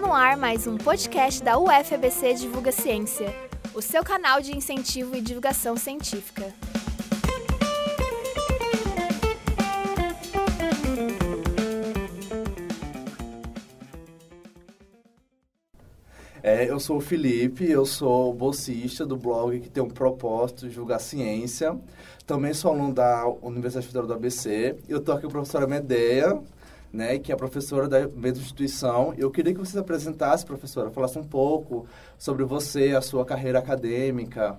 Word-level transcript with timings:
No 0.00 0.14
ar 0.14 0.34
mais 0.34 0.66
um 0.66 0.78
podcast 0.78 1.42
da 1.42 1.58
UFABC 1.58 2.32
Divulga 2.32 2.72
Ciência, 2.72 3.34
o 3.74 3.82
seu 3.82 4.02
canal 4.02 4.40
de 4.40 4.56
incentivo 4.56 5.14
e 5.14 5.20
divulgação 5.20 5.76
científica. 5.76 6.54
É, 16.42 16.64
eu 16.70 16.80
sou 16.80 16.96
o 16.96 17.00
Felipe, 17.00 17.70
eu 17.70 17.84
sou 17.84 18.32
bolsista 18.32 19.04
do 19.04 19.18
blog 19.18 19.60
que 19.60 19.68
tem 19.68 19.82
um 19.82 19.90
propósito 19.90 20.62
de 20.66 20.70
divulgar 20.70 20.98
ciência. 20.98 21.78
Também 22.26 22.54
sou 22.54 22.72
aluno 22.72 22.94
da 22.94 23.28
Universidade 23.42 23.86
Federal 23.86 24.06
do 24.06 24.14
ABC. 24.14 24.76
Eu 24.88 24.98
estou 24.98 25.14
aqui 25.14 25.24
com 25.24 25.28
a 25.28 25.32
professora 25.32 25.66
Medeia, 25.66 26.40
né, 26.92 27.18
que 27.18 27.32
é 27.32 27.36
professora 27.36 27.88
da 27.88 28.00
mesma 28.08 28.42
instituição. 28.42 29.14
Eu 29.16 29.30
queria 29.30 29.52
que 29.52 29.58
você 29.58 29.72
se 29.72 29.78
apresentasse, 29.78 30.44
professora, 30.44 30.90
falasse 30.90 31.18
um 31.18 31.24
pouco 31.24 31.86
sobre 32.18 32.44
você, 32.44 32.90
a 32.90 33.00
sua 33.00 33.24
carreira 33.24 33.58
acadêmica. 33.58 34.58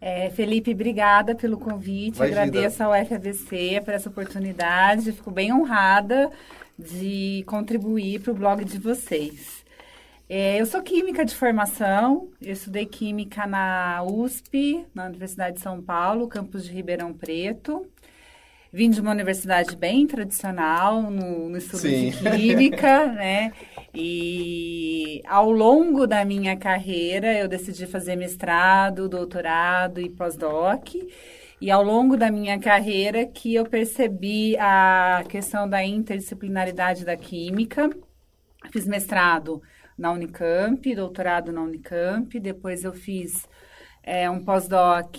É, 0.00 0.30
Felipe, 0.30 0.72
obrigada 0.72 1.34
pelo 1.34 1.58
convite. 1.58 2.16
Imagina. 2.16 2.42
Agradeço 2.42 2.82
ao 2.82 2.92
FABC 2.92 3.80
por 3.84 3.94
essa 3.94 4.08
oportunidade. 4.08 5.12
Fico 5.12 5.30
bem 5.30 5.52
honrada 5.52 6.30
de 6.78 7.42
contribuir 7.46 8.20
para 8.20 8.32
o 8.32 8.34
blog 8.34 8.64
de 8.64 8.78
vocês. 8.78 9.64
É, 10.28 10.60
eu 10.60 10.66
sou 10.66 10.82
química 10.82 11.24
de 11.24 11.34
formação, 11.34 12.28
eu 12.42 12.52
estudei 12.52 12.84
química 12.84 13.46
na 13.46 14.02
USP, 14.02 14.84
na 14.92 15.06
Universidade 15.06 15.56
de 15.56 15.62
São 15.62 15.80
Paulo, 15.80 16.26
campus 16.26 16.64
de 16.64 16.72
Ribeirão 16.72 17.12
Preto. 17.12 17.86
Vim 18.72 18.90
de 18.90 19.00
uma 19.00 19.12
universidade 19.12 19.76
bem 19.76 20.06
tradicional 20.06 21.02
no, 21.02 21.48
no 21.48 21.56
estudo 21.56 21.80
Sim. 21.80 22.10
de 22.10 22.30
química, 22.30 23.06
né? 23.12 23.52
E 23.94 25.22
ao 25.26 25.50
longo 25.50 26.06
da 26.06 26.24
minha 26.24 26.56
carreira 26.56 27.32
eu 27.32 27.48
decidi 27.48 27.86
fazer 27.86 28.16
mestrado, 28.16 29.08
doutorado 29.08 30.00
e 30.00 30.10
pós-doc. 30.10 30.94
E 31.58 31.70
ao 31.70 31.82
longo 31.82 32.16
da 32.16 32.30
minha 32.30 32.58
carreira 32.58 33.24
que 33.24 33.54
eu 33.54 33.64
percebi 33.64 34.56
a 34.58 35.24
questão 35.28 35.68
da 35.68 35.82
interdisciplinaridade 35.82 37.04
da 37.04 37.16
química. 37.16 37.88
Fiz 38.70 38.86
mestrado 38.86 39.62
na 39.96 40.12
Unicamp, 40.12 40.94
doutorado 40.94 41.52
na 41.52 41.62
Unicamp, 41.62 42.38
depois 42.38 42.84
eu 42.84 42.92
fiz 42.92 43.48
é, 44.02 44.30
um 44.30 44.44
pós-doc, 44.44 45.16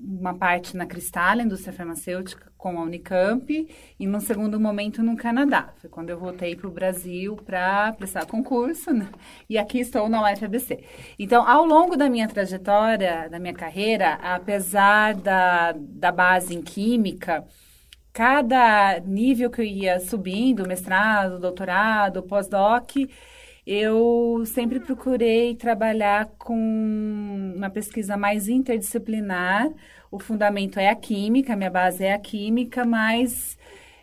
uma 0.00 0.34
parte 0.34 0.76
na 0.76 0.86
Cristal, 0.86 1.40
indústria 1.40 1.72
farmacêutica, 1.72 2.49
com 2.60 2.78
a 2.78 2.82
Unicamp, 2.82 3.68
e 3.98 4.06
num 4.06 4.20
segundo 4.20 4.60
momento 4.60 5.02
no 5.02 5.16
Canadá. 5.16 5.72
Foi 5.78 5.88
quando 5.88 6.10
eu 6.10 6.18
voltei 6.18 6.54
para 6.54 6.68
o 6.68 6.70
Brasil 6.70 7.34
para 7.36 7.92
prestar 7.94 8.26
concurso, 8.26 8.92
né? 8.92 9.08
e 9.48 9.56
aqui 9.56 9.80
estou 9.80 10.10
na 10.10 10.30
UFABC. 10.30 10.84
Então, 11.18 11.48
ao 11.48 11.64
longo 11.64 11.96
da 11.96 12.10
minha 12.10 12.28
trajetória, 12.28 13.28
da 13.30 13.38
minha 13.38 13.54
carreira, 13.54 14.14
apesar 14.22 15.14
da, 15.14 15.72
da 15.72 16.12
base 16.12 16.54
em 16.54 16.60
química, 16.60 17.46
cada 18.12 19.00
nível 19.00 19.50
que 19.50 19.62
eu 19.62 19.64
ia 19.64 19.98
subindo, 19.98 20.68
mestrado, 20.68 21.40
doutorado, 21.40 22.22
pós-doc, 22.22 22.90
eu 23.72 24.42
sempre 24.46 24.80
procurei 24.80 25.54
trabalhar 25.54 26.26
com 26.36 26.56
uma 27.54 27.70
pesquisa 27.70 28.16
mais 28.16 28.48
interdisciplinar. 28.48 29.70
O 30.10 30.18
fundamento 30.18 30.80
é 30.80 30.88
a 30.88 30.96
química, 30.96 31.52
a 31.52 31.56
minha 31.56 31.70
base 31.70 32.02
é 32.02 32.12
a 32.12 32.18
química, 32.18 32.84
mas 32.84 33.56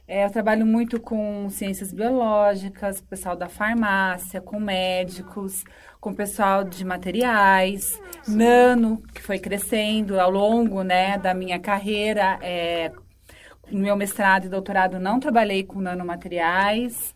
é, 0.08 0.24
eu 0.24 0.30
trabalho 0.32 0.66
muito 0.66 1.02
com 1.02 1.50
ciências 1.50 1.92
biológicas, 1.92 3.02
pessoal 3.02 3.36
da 3.36 3.50
farmácia, 3.50 4.40
com 4.40 4.58
médicos, 4.58 5.66
com 6.00 6.14
pessoal 6.14 6.64
de 6.64 6.86
materiais, 6.86 8.02
nano, 8.26 9.04
que 9.14 9.22
foi 9.22 9.38
crescendo 9.38 10.18
ao 10.18 10.32
longo 10.32 10.82
né, 10.82 11.18
da 11.18 11.34
minha 11.34 11.60
carreira. 11.60 12.40
É, 12.42 12.90
no 13.70 13.80
meu 13.80 13.98
mestrado 13.98 14.46
e 14.46 14.50
doutorado 14.50 14.98
não 14.98 15.20
trabalhei 15.20 15.62
com 15.62 15.82
nanomateriais 15.82 17.14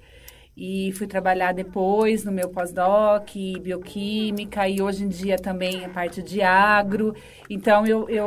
e 0.55 0.91
fui 0.93 1.07
trabalhar 1.07 1.53
depois 1.53 2.23
no 2.25 2.31
meu 2.31 2.49
pós-doc, 2.49 3.29
bioquímica 3.61 4.67
e 4.67 4.81
hoje 4.81 5.05
em 5.05 5.07
dia 5.07 5.37
também 5.37 5.85
a 5.85 5.89
parte 5.89 6.21
de 6.21 6.41
agro. 6.41 7.15
Então, 7.49 7.85
eu, 7.85 8.09
eu 8.09 8.25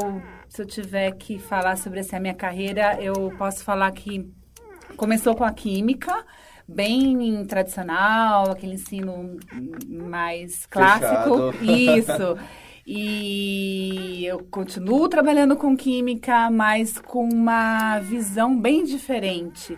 se 0.48 0.62
eu 0.62 0.66
tiver 0.66 1.12
que 1.12 1.38
falar 1.38 1.76
sobre 1.76 2.00
essa 2.00 2.18
minha 2.18 2.34
carreira, 2.34 2.96
eu 3.00 3.32
posso 3.36 3.64
falar 3.64 3.90
que 3.92 4.30
começou 4.96 5.34
com 5.34 5.44
a 5.44 5.52
química, 5.52 6.24
bem 6.66 7.44
tradicional, 7.44 8.50
aquele 8.50 8.74
ensino 8.74 9.36
mais 9.88 10.64
clássico. 10.66 11.52
Fechado. 11.52 11.64
Isso. 11.98 12.38
E 12.86 14.24
eu 14.26 14.44
continuo 14.50 15.08
trabalhando 15.08 15.56
com 15.56 15.76
química, 15.76 16.50
mas 16.50 16.98
com 16.98 17.28
uma 17.28 17.98
visão 17.98 18.58
bem 18.58 18.84
diferente 18.84 19.76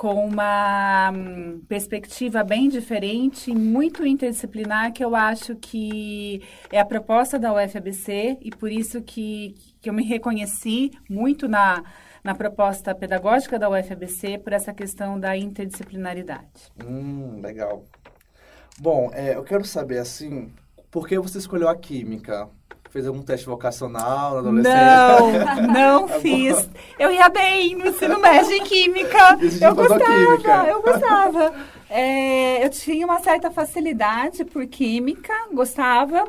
com 0.00 0.14
uma 0.24 1.12
hum, 1.12 1.60
perspectiva 1.68 2.42
bem 2.42 2.70
diferente, 2.70 3.54
muito 3.54 4.06
interdisciplinar, 4.06 4.94
que 4.94 5.04
eu 5.04 5.14
acho 5.14 5.56
que 5.56 6.40
é 6.72 6.80
a 6.80 6.86
proposta 6.86 7.38
da 7.38 7.52
UFABC 7.52 8.38
e 8.40 8.50
por 8.50 8.72
isso 8.72 9.02
que, 9.02 9.54
que 9.78 9.90
eu 9.90 9.92
me 9.92 10.02
reconheci 10.02 10.90
muito 11.06 11.46
na, 11.46 11.84
na 12.24 12.34
proposta 12.34 12.94
pedagógica 12.94 13.58
da 13.58 13.68
UFABC 13.68 14.38
por 14.38 14.54
essa 14.54 14.72
questão 14.72 15.20
da 15.20 15.36
interdisciplinaridade. 15.36 16.72
Hum, 16.82 17.38
legal. 17.42 17.84
Bom, 18.78 19.10
é, 19.12 19.36
eu 19.36 19.44
quero 19.44 19.66
saber, 19.66 19.98
assim, 19.98 20.50
por 20.90 21.06
que 21.06 21.18
você 21.18 21.36
escolheu 21.36 21.68
a 21.68 21.76
química? 21.76 22.48
Fez 22.90 23.06
algum 23.06 23.22
teste 23.22 23.46
vocacional 23.46 24.34
na 24.34 24.38
adolescência? 24.40 25.62
Não, 25.62 25.72
não 25.72 26.08
Tá 26.08 26.18
fiz. 26.18 26.68
Eu 26.98 27.12
ia 27.12 27.28
bem 27.28 27.76
no 27.76 27.86
ensino 27.86 28.18
médio 28.20 28.52
em 28.52 28.64
química. 28.64 29.38
Eu 29.62 29.74
gostava, 29.74 30.04
química. 30.04 30.64
eu 30.68 30.82
gostava. 30.82 31.54
É, 31.88 32.64
eu 32.64 32.70
tinha 32.70 33.06
uma 33.06 33.20
certa 33.20 33.50
facilidade 33.50 34.44
por 34.44 34.66
química, 34.66 35.32
gostava. 35.52 36.24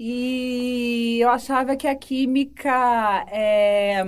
E 0.00 1.18
eu 1.20 1.28
achava 1.28 1.74
que 1.74 1.88
a 1.88 1.94
química 1.94 3.26
é, 3.32 4.00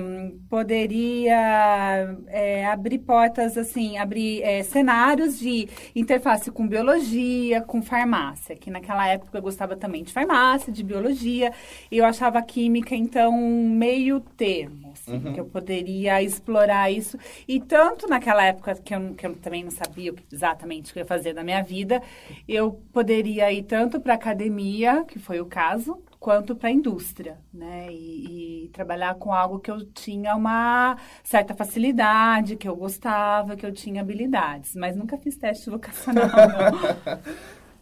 poderia 0.49 2.17
é, 2.29 2.65
abrir 2.67 3.01
portas, 3.01 3.59
assim, 3.59 3.99
abrir 3.99 4.41
é, 4.43 4.63
cenários 4.63 5.37
de 5.41 5.69
interface 5.97 6.49
com 6.53 6.69
biologia, 6.69 7.61
com 7.63 7.83
farmácia, 7.83 8.55
que 8.55 8.71
naquela 8.71 9.05
época 9.09 9.37
eu 9.37 9.43
gostava 9.43 9.75
também 9.75 10.05
de 10.05 10.13
farmácia, 10.13 10.73
de 10.73 10.85
biologia, 10.85 11.53
e 11.91 11.99
eu 11.99 12.05
achava 12.05 12.39
a 12.39 12.43
química, 12.43 12.95
então, 12.95 13.33
meio 13.37 14.21
termo, 14.21 14.90
assim, 14.93 15.13
Uhum. 15.13 15.33
que 15.33 15.41
eu 15.41 15.45
poderia 15.47 16.23
explorar 16.23 16.91
isso. 16.91 17.19
E 17.49 17.61
tanto 17.61 18.09
naquela 18.09 18.45
época 18.45 18.75
que 18.77 18.95
eu, 18.95 19.15
que 19.15 19.27
eu 19.27 19.35
também 19.37 19.65
não 19.65 19.71
sabia 19.71 20.15
exatamente 20.33 20.91
o 20.91 20.93
que 20.95 20.99
eu 21.01 21.03
ia 21.03 21.07
fazer 21.07 21.33
da 21.35 21.43
minha 21.45 21.63
vida, 21.63 22.03
eu 22.49 22.73
poderia 22.93 23.51
ir 23.53 23.65
tanto 23.65 24.01
para 24.01 24.15
academia, 24.15 25.05
que 25.05 25.19
foi 25.19 25.41
o 25.41 25.47
caso, 25.47 26.03
quanto 26.19 26.55
para 26.55 26.69
a 26.69 26.73
indústria, 26.73 27.39
né? 27.53 27.87
E, 27.91 28.65
e 28.67 28.69
trabalhar 28.69 29.15
com 29.15 29.33
algo 29.33 29.59
que 29.59 29.71
eu 29.71 29.85
tinha 29.87 30.37
uma 30.37 30.97
certa 31.25 31.55
facilidade, 31.55 32.57
que 32.57 32.69
eu 32.69 32.77
gostava, 32.77 33.57
que 33.57 33.65
eu 33.65 33.73
tinha 33.73 34.03
habilidades. 34.03 34.75
Mas 34.77 34.97
nunca 34.97 35.17
fiz 35.17 35.37
teste 35.37 35.71
vocacional, 35.71 36.29
não. 36.47 36.81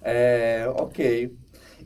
É, 0.00 0.66
ok. 0.76 1.34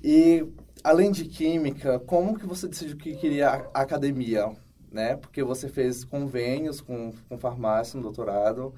E, 0.05 0.47
além 0.85 1.11
de 1.11 1.25
química, 1.25 1.99
como 2.01 2.39
que 2.39 2.47
você 2.47 2.69
decidiu 2.69 2.97
que 2.97 3.15
queria 3.17 3.49
academia? 3.75 4.51
Né? 4.93 5.17
Porque 5.17 5.43
você 5.43 5.69
fez 5.69 6.05
convênios 6.05 6.81
com, 6.81 7.13
com 7.29 7.39
farmácia 7.39 7.97
no 7.97 8.03
doutorado, 8.03 8.75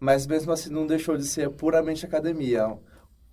mas 0.00 0.26
mesmo 0.26 0.52
assim 0.52 0.70
não 0.70 0.86
deixou 0.86 1.16
de 1.16 1.24
ser 1.24 1.50
puramente 1.50 2.06
academia. 2.06 2.78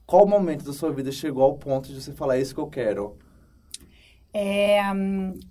Qual 0.05 0.27
momento 0.27 0.65
da 0.65 0.73
sua 0.73 0.91
vida 0.91 1.11
chegou 1.11 1.43
ao 1.43 1.57
ponto 1.57 1.89
de 1.89 2.01
você 2.01 2.11
falar 2.13 2.37
"É 2.37 2.41
isso 2.41 2.53
que 2.55 2.61
eu 2.61 2.67
quero? 2.67 3.17
É, 4.35 4.81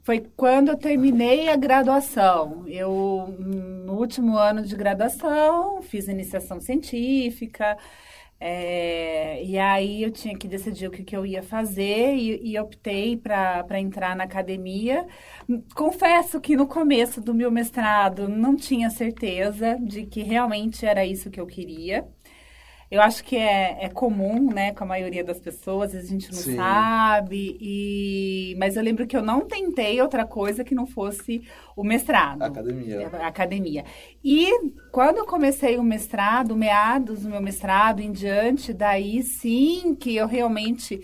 foi 0.02 0.20
quando 0.36 0.68
eu 0.70 0.76
terminei 0.76 1.48
a 1.48 1.56
graduação. 1.56 2.64
Eu, 2.66 3.28
no 3.38 3.94
último 3.94 4.36
ano 4.36 4.62
de 4.62 4.74
graduação, 4.74 5.80
fiz 5.82 6.08
iniciação 6.08 6.60
científica, 6.60 7.76
é, 8.44 9.40
e 9.44 9.56
aí 9.56 10.02
eu 10.02 10.10
tinha 10.10 10.36
que 10.36 10.48
decidir 10.48 10.88
o 10.88 10.90
que, 10.90 11.04
que 11.04 11.16
eu 11.16 11.24
ia 11.24 11.44
fazer 11.44 12.16
e, 12.16 12.50
e 12.50 12.58
optei 12.58 13.16
para 13.16 13.78
entrar 13.80 14.16
na 14.16 14.24
academia. 14.24 15.06
Confesso 15.76 16.40
que 16.40 16.56
no 16.56 16.66
começo 16.66 17.20
do 17.20 17.32
meu 17.32 17.52
mestrado 17.52 18.28
não 18.28 18.56
tinha 18.56 18.90
certeza 18.90 19.78
de 19.80 20.06
que 20.06 20.22
realmente 20.24 20.84
era 20.84 21.06
isso 21.06 21.30
que 21.30 21.40
eu 21.40 21.46
queria. 21.46 22.04
Eu 22.92 23.00
acho 23.00 23.24
que 23.24 23.38
é, 23.38 23.86
é 23.86 23.88
comum, 23.88 24.52
né, 24.52 24.74
com 24.74 24.84
a 24.84 24.86
maioria 24.86 25.24
das 25.24 25.40
pessoas, 25.40 25.94
a 25.94 26.02
gente 26.02 26.30
não 26.30 26.38
Sim. 26.38 26.56
sabe. 26.56 27.56
E... 27.58 28.54
Mas 28.58 28.76
eu 28.76 28.82
lembro 28.82 29.06
que 29.06 29.16
eu 29.16 29.22
não 29.22 29.46
tentei 29.46 29.98
outra 30.02 30.26
coisa 30.26 30.62
que 30.62 30.74
não 30.74 30.84
fosse 30.84 31.42
o 31.74 31.82
mestrado. 31.82 32.42
Academia. 32.42 33.08
A 33.14 33.28
academia. 33.28 33.84
E 34.22 34.46
quando 34.90 35.16
eu 35.16 35.24
comecei 35.24 35.78
o 35.78 35.82
mestrado, 35.82 36.54
meados 36.54 37.22
do 37.22 37.30
meu 37.30 37.40
mestrado 37.40 38.00
em 38.00 38.12
diante, 38.12 38.74
daí 38.74 39.22
sim 39.22 39.94
que 39.98 40.14
eu 40.14 40.26
realmente 40.26 41.00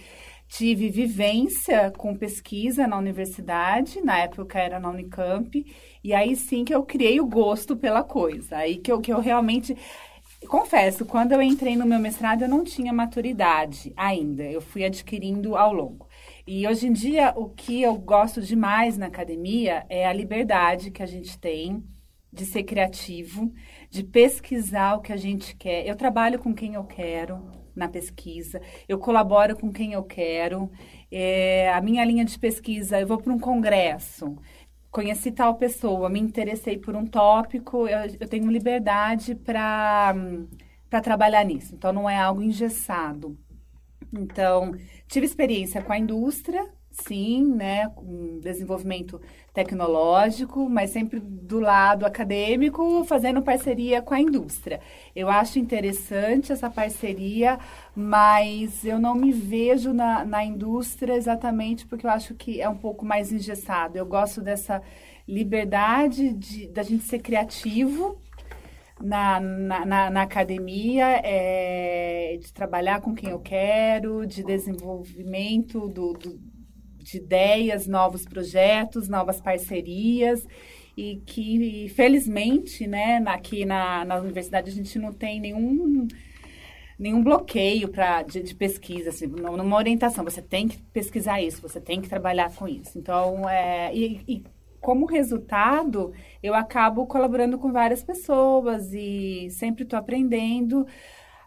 tive 0.46 0.90
vivência 0.90 1.90
com 1.96 2.14
pesquisa 2.14 2.86
na 2.86 2.98
universidade, 2.98 4.02
na 4.02 4.18
época 4.18 4.58
era 4.58 4.78
na 4.78 4.90
Unicamp, 4.90 5.64
e 6.04 6.12
aí 6.12 6.36
sim 6.36 6.66
que 6.66 6.74
eu 6.74 6.82
criei 6.82 7.18
o 7.18 7.26
gosto 7.26 7.74
pela 7.74 8.04
coisa. 8.04 8.58
Aí 8.58 8.76
que 8.76 8.92
eu, 8.92 9.00
que 9.00 9.10
eu 9.10 9.20
realmente. 9.20 9.74
Confesso, 10.46 11.04
quando 11.04 11.32
eu 11.32 11.42
entrei 11.42 11.76
no 11.76 11.84
meu 11.84 11.98
mestrado, 11.98 12.42
eu 12.42 12.48
não 12.48 12.62
tinha 12.62 12.92
maturidade 12.92 13.92
ainda. 13.96 14.44
Eu 14.44 14.60
fui 14.60 14.84
adquirindo 14.84 15.56
ao 15.56 15.72
longo. 15.72 16.06
E 16.46 16.66
hoje 16.66 16.86
em 16.86 16.92
dia, 16.92 17.32
o 17.36 17.48
que 17.48 17.82
eu 17.82 17.96
gosto 17.96 18.40
demais 18.40 18.96
na 18.96 19.06
academia 19.06 19.84
é 19.88 20.06
a 20.06 20.12
liberdade 20.12 20.90
que 20.90 21.02
a 21.02 21.06
gente 21.06 21.38
tem 21.38 21.84
de 22.32 22.46
ser 22.46 22.62
criativo, 22.62 23.52
de 23.90 24.04
pesquisar 24.04 24.94
o 24.94 25.00
que 25.00 25.12
a 25.12 25.16
gente 25.16 25.56
quer. 25.56 25.86
Eu 25.86 25.96
trabalho 25.96 26.38
com 26.38 26.54
quem 26.54 26.74
eu 26.74 26.84
quero 26.84 27.50
na 27.74 27.88
pesquisa, 27.88 28.60
eu 28.88 28.98
colaboro 28.98 29.56
com 29.56 29.72
quem 29.72 29.92
eu 29.92 30.04
quero. 30.04 30.70
É, 31.10 31.72
a 31.72 31.80
minha 31.80 32.04
linha 32.04 32.24
de 32.24 32.38
pesquisa, 32.38 33.00
eu 33.00 33.06
vou 33.06 33.18
para 33.18 33.32
um 33.32 33.38
congresso 33.38 34.36
conheci 34.98 35.30
tal 35.30 35.54
pessoa, 35.54 36.08
me 36.08 36.18
interessei 36.18 36.76
por 36.76 36.96
um 36.96 37.06
tópico, 37.06 37.86
eu, 37.86 38.16
eu 38.18 38.28
tenho 38.28 38.50
liberdade 38.50 39.32
para 39.36 40.12
trabalhar 41.00 41.44
nisso. 41.44 41.72
Então, 41.76 41.92
não 41.92 42.10
é 42.10 42.18
algo 42.18 42.42
engessado. 42.42 43.38
Então, 44.12 44.74
tive 45.06 45.24
experiência 45.24 45.80
com 45.80 45.92
a 45.92 45.98
indústria, 45.98 46.68
sim, 47.06 47.44
né, 47.44 47.88
com 47.94 48.38
desenvolvimento 48.40 49.20
tecnológico, 49.52 50.68
mas 50.68 50.90
sempre 50.90 51.20
do 51.20 51.58
lado 51.58 52.06
acadêmico, 52.06 53.04
fazendo 53.04 53.42
parceria 53.42 54.00
com 54.00 54.14
a 54.14 54.20
indústria. 54.20 54.80
Eu 55.14 55.28
acho 55.28 55.58
interessante 55.58 56.52
essa 56.52 56.70
parceria, 56.70 57.58
mas 57.94 58.84
eu 58.84 58.98
não 58.98 59.14
me 59.14 59.32
vejo 59.32 59.92
na, 59.92 60.24
na 60.24 60.44
indústria 60.44 61.14
exatamente 61.14 61.86
porque 61.86 62.06
eu 62.06 62.10
acho 62.10 62.34
que 62.34 62.60
é 62.60 62.68
um 62.68 62.76
pouco 62.76 63.04
mais 63.04 63.32
engessado. 63.32 63.96
Eu 63.96 64.06
gosto 64.06 64.40
dessa 64.40 64.82
liberdade 65.26 66.32
de, 66.32 66.68
da 66.68 66.82
gente 66.82 67.04
ser 67.04 67.18
criativo, 67.18 68.18
na, 69.00 69.40
na, 69.40 70.10
na, 70.10 70.22
academia, 70.22 71.20
é, 71.22 72.36
de 72.40 72.52
trabalhar 72.52 73.00
com 73.00 73.14
quem 73.14 73.30
eu 73.30 73.38
quero, 73.38 74.26
de 74.26 74.42
desenvolvimento 74.42 75.88
do, 75.88 76.14
do, 76.14 76.40
de 77.10 77.18
ideias, 77.18 77.86
novos 77.86 78.24
projetos, 78.24 79.08
novas 79.08 79.40
parcerias 79.40 80.46
e 80.96 81.22
que, 81.24 81.88
felizmente, 81.94 82.86
né, 82.86 83.22
aqui 83.26 83.64
na, 83.64 84.04
na 84.04 84.16
universidade 84.16 84.70
a 84.70 84.74
gente 84.74 84.98
não 84.98 85.12
tem 85.12 85.40
nenhum 85.40 86.06
nenhum 86.98 87.22
bloqueio 87.22 87.88
para 87.88 88.22
de, 88.22 88.42
de, 88.42 88.54
pesquisa, 88.56 89.10
assim, 89.10 89.28
numa 89.28 89.76
orientação. 89.76 90.24
Você 90.24 90.42
tem 90.42 90.66
que 90.66 90.78
pesquisar 90.92 91.40
isso, 91.40 91.62
você 91.62 91.80
tem 91.80 92.00
que 92.00 92.08
trabalhar 92.08 92.52
com 92.56 92.66
isso. 92.66 92.98
Então, 92.98 93.48
é, 93.48 93.94
e, 93.94 94.20
e 94.26 94.44
como 94.80 95.06
resultado, 95.06 96.12
eu 96.42 96.54
acabo 96.54 97.06
colaborando 97.06 97.58
com 97.58 97.70
várias 97.70 98.02
pessoas 98.02 98.92
e 98.92 99.48
sempre 99.50 99.84
estou 99.84 99.98
aprendendo. 99.98 100.86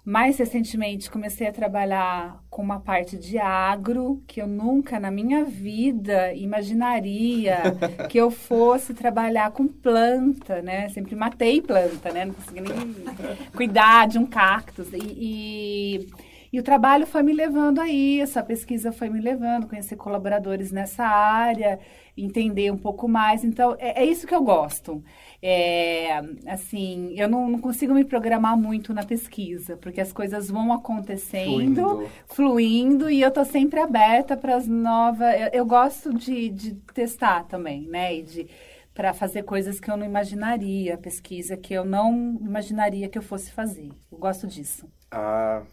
Mais 0.04 0.38
recentemente, 0.38 1.12
comecei 1.12 1.48
a 1.48 1.52
trabalhar 1.52 2.44
com 2.50 2.64
uma 2.64 2.80
parte 2.80 3.16
de 3.16 3.38
agro 3.38 4.24
que 4.26 4.42
eu 4.42 4.48
nunca 4.48 5.00
na 5.00 5.12
minha 5.12 5.46
vida 5.46 6.34
imaginaria 6.34 7.62
que 8.10 8.18
eu 8.18 8.32
fosse 8.32 8.96
trabalhar 8.96 9.52
com 9.52 9.68
planta, 9.68 10.60
né? 10.62 10.90
Sempre 10.90 11.16
matei 11.16 11.62
planta, 11.62 12.12
né? 12.12 12.26
Não 12.26 12.34
consegui 12.34 12.62
nem 12.62 12.96
cuidar 13.56 14.08
de 14.08 14.18
um 14.18 14.26
cactus. 14.26 14.92
E, 14.92 14.98
e, 14.98 16.10
e 16.52 16.60
o 16.60 16.64
trabalho 16.64 17.08
foi 17.08 17.24
me 17.24 17.32
levando 17.32 17.80
a 17.80 17.88
isso, 17.88 18.38
a 18.38 18.44
pesquisa 18.44 18.92
foi 18.92 19.10
me 19.10 19.22
levando, 19.22 19.68
conhecer 19.68 19.96
colaboradores 19.96 20.70
nessa 20.70 21.06
área, 21.06 21.80
entender 22.16 22.70
um 22.72 22.78
pouco 22.78 23.08
mais. 23.08 23.46
Então, 23.46 23.74
é, 23.80 24.04
é 24.04 24.06
isso 24.06 24.28
que 24.28 24.36
eu 24.36 24.44
gosto. 24.44 25.02
É, 25.42 26.22
assim, 26.46 27.14
eu 27.18 27.30
não, 27.30 27.50
não, 27.50 27.60
consigo 27.60 27.94
me 27.94 28.04
programar 28.04 28.58
muito 28.58 28.94
na 28.94 29.04
pesquisa, 29.04 29.78
porque 29.78 30.02
as 30.02 30.12
coisas 30.12 30.50
vão 30.50 30.74
acontecendo, 30.74 31.46
fluindo, 31.46 32.10
fluindo 32.26 33.10
e 33.10 33.22
eu 33.22 33.30
estou 33.30 33.46
sempre 33.46 33.80
aberta 33.80 34.36
para 34.36 34.58
as 34.58 34.68
novas. 34.68 35.34
Eu, 35.40 35.48
eu 35.54 35.66
gosto 35.66 36.14
de, 36.14 36.50
de, 36.50 36.76
testar 36.94 37.46
também, 37.46 37.88
né? 37.88 38.14
E 38.14 38.24
de 38.24 38.48
para 38.94 39.14
fazer 39.14 39.44
coisas 39.44 39.80
que 39.80 39.90
eu 39.90 39.96
não 39.96 40.06
imaginaria, 40.06 40.98
pesquisa 40.98 41.56
que 41.56 41.74
eu 41.74 41.86
não 41.86 42.38
imaginaria 42.42 43.08
que 43.08 43.18
eu 43.18 43.22
fosse 43.22 43.50
fazer. 43.50 43.90
Eu 44.12 44.18
gosto 44.18 44.46
disso. 44.46 44.86
Ah, 45.10 45.64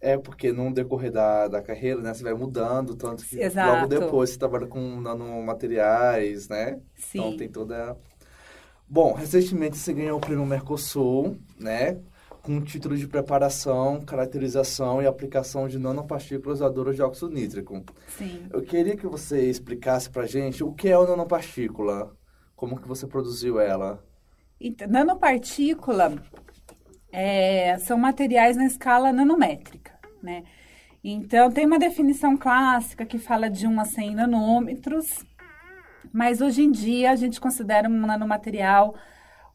é, 0.00 0.16
porque 0.16 0.52
no 0.52 0.72
decorrer 0.72 1.10
da, 1.10 1.48
da 1.48 1.62
carreira, 1.62 2.00
né, 2.00 2.12
você 2.12 2.22
vai 2.22 2.34
mudando, 2.34 2.94
tanto 2.94 3.24
que 3.24 3.40
Exato. 3.40 3.74
logo 3.74 3.86
depois 3.86 4.30
você 4.30 4.38
trabalha 4.38 4.66
com 4.66 5.00
nanomateriais, 5.00 6.48
né? 6.48 6.80
Sim. 6.94 7.18
Então 7.18 7.36
tem 7.36 7.48
toda 7.48 7.96
Bom, 8.88 9.14
recentemente 9.14 9.76
você 9.76 9.92
ganhou 9.92 10.16
o 10.16 10.20
prêmio 10.20 10.46
Mercosul, 10.46 11.36
né? 11.58 11.98
Com 12.40 12.58
o 12.58 12.60
título 12.60 12.96
de 12.96 13.08
preparação, 13.08 14.00
caracterização 14.00 15.02
e 15.02 15.06
aplicação 15.06 15.66
de 15.66 15.76
nanopartículas 15.76 16.60
doadoras 16.60 16.94
de 16.94 17.02
óxido 17.02 17.28
nítrico. 17.28 17.82
Sim. 18.06 18.46
Eu 18.52 18.62
queria 18.62 18.96
que 18.96 19.06
você 19.08 19.50
explicasse 19.50 20.08
pra 20.08 20.24
gente 20.24 20.62
o 20.62 20.72
que 20.72 20.88
é 20.88 20.96
uma 20.96 21.08
nanopartícula, 21.08 22.16
como 22.54 22.80
que 22.80 22.86
você 22.86 23.08
produziu 23.08 23.58
ela. 23.58 24.00
Então, 24.60 24.86
nanopartícula 24.86 26.14
é, 27.12 27.78
são 27.78 27.98
materiais 27.98 28.56
na 28.56 28.66
escala 28.66 29.12
nanométrica, 29.12 29.92
né? 30.22 30.44
Então, 31.02 31.50
tem 31.52 31.66
uma 31.66 31.78
definição 31.78 32.36
clássica 32.36 33.06
que 33.06 33.18
fala 33.18 33.48
de 33.48 33.66
1 33.66 33.80
a 33.80 33.84
100 33.84 34.14
nanômetros, 34.16 35.24
mas 36.12 36.40
hoje 36.40 36.62
em 36.62 36.70
dia 36.70 37.12
a 37.12 37.16
gente 37.16 37.40
considera 37.40 37.88
um 37.88 38.06
nanomaterial 38.06 38.96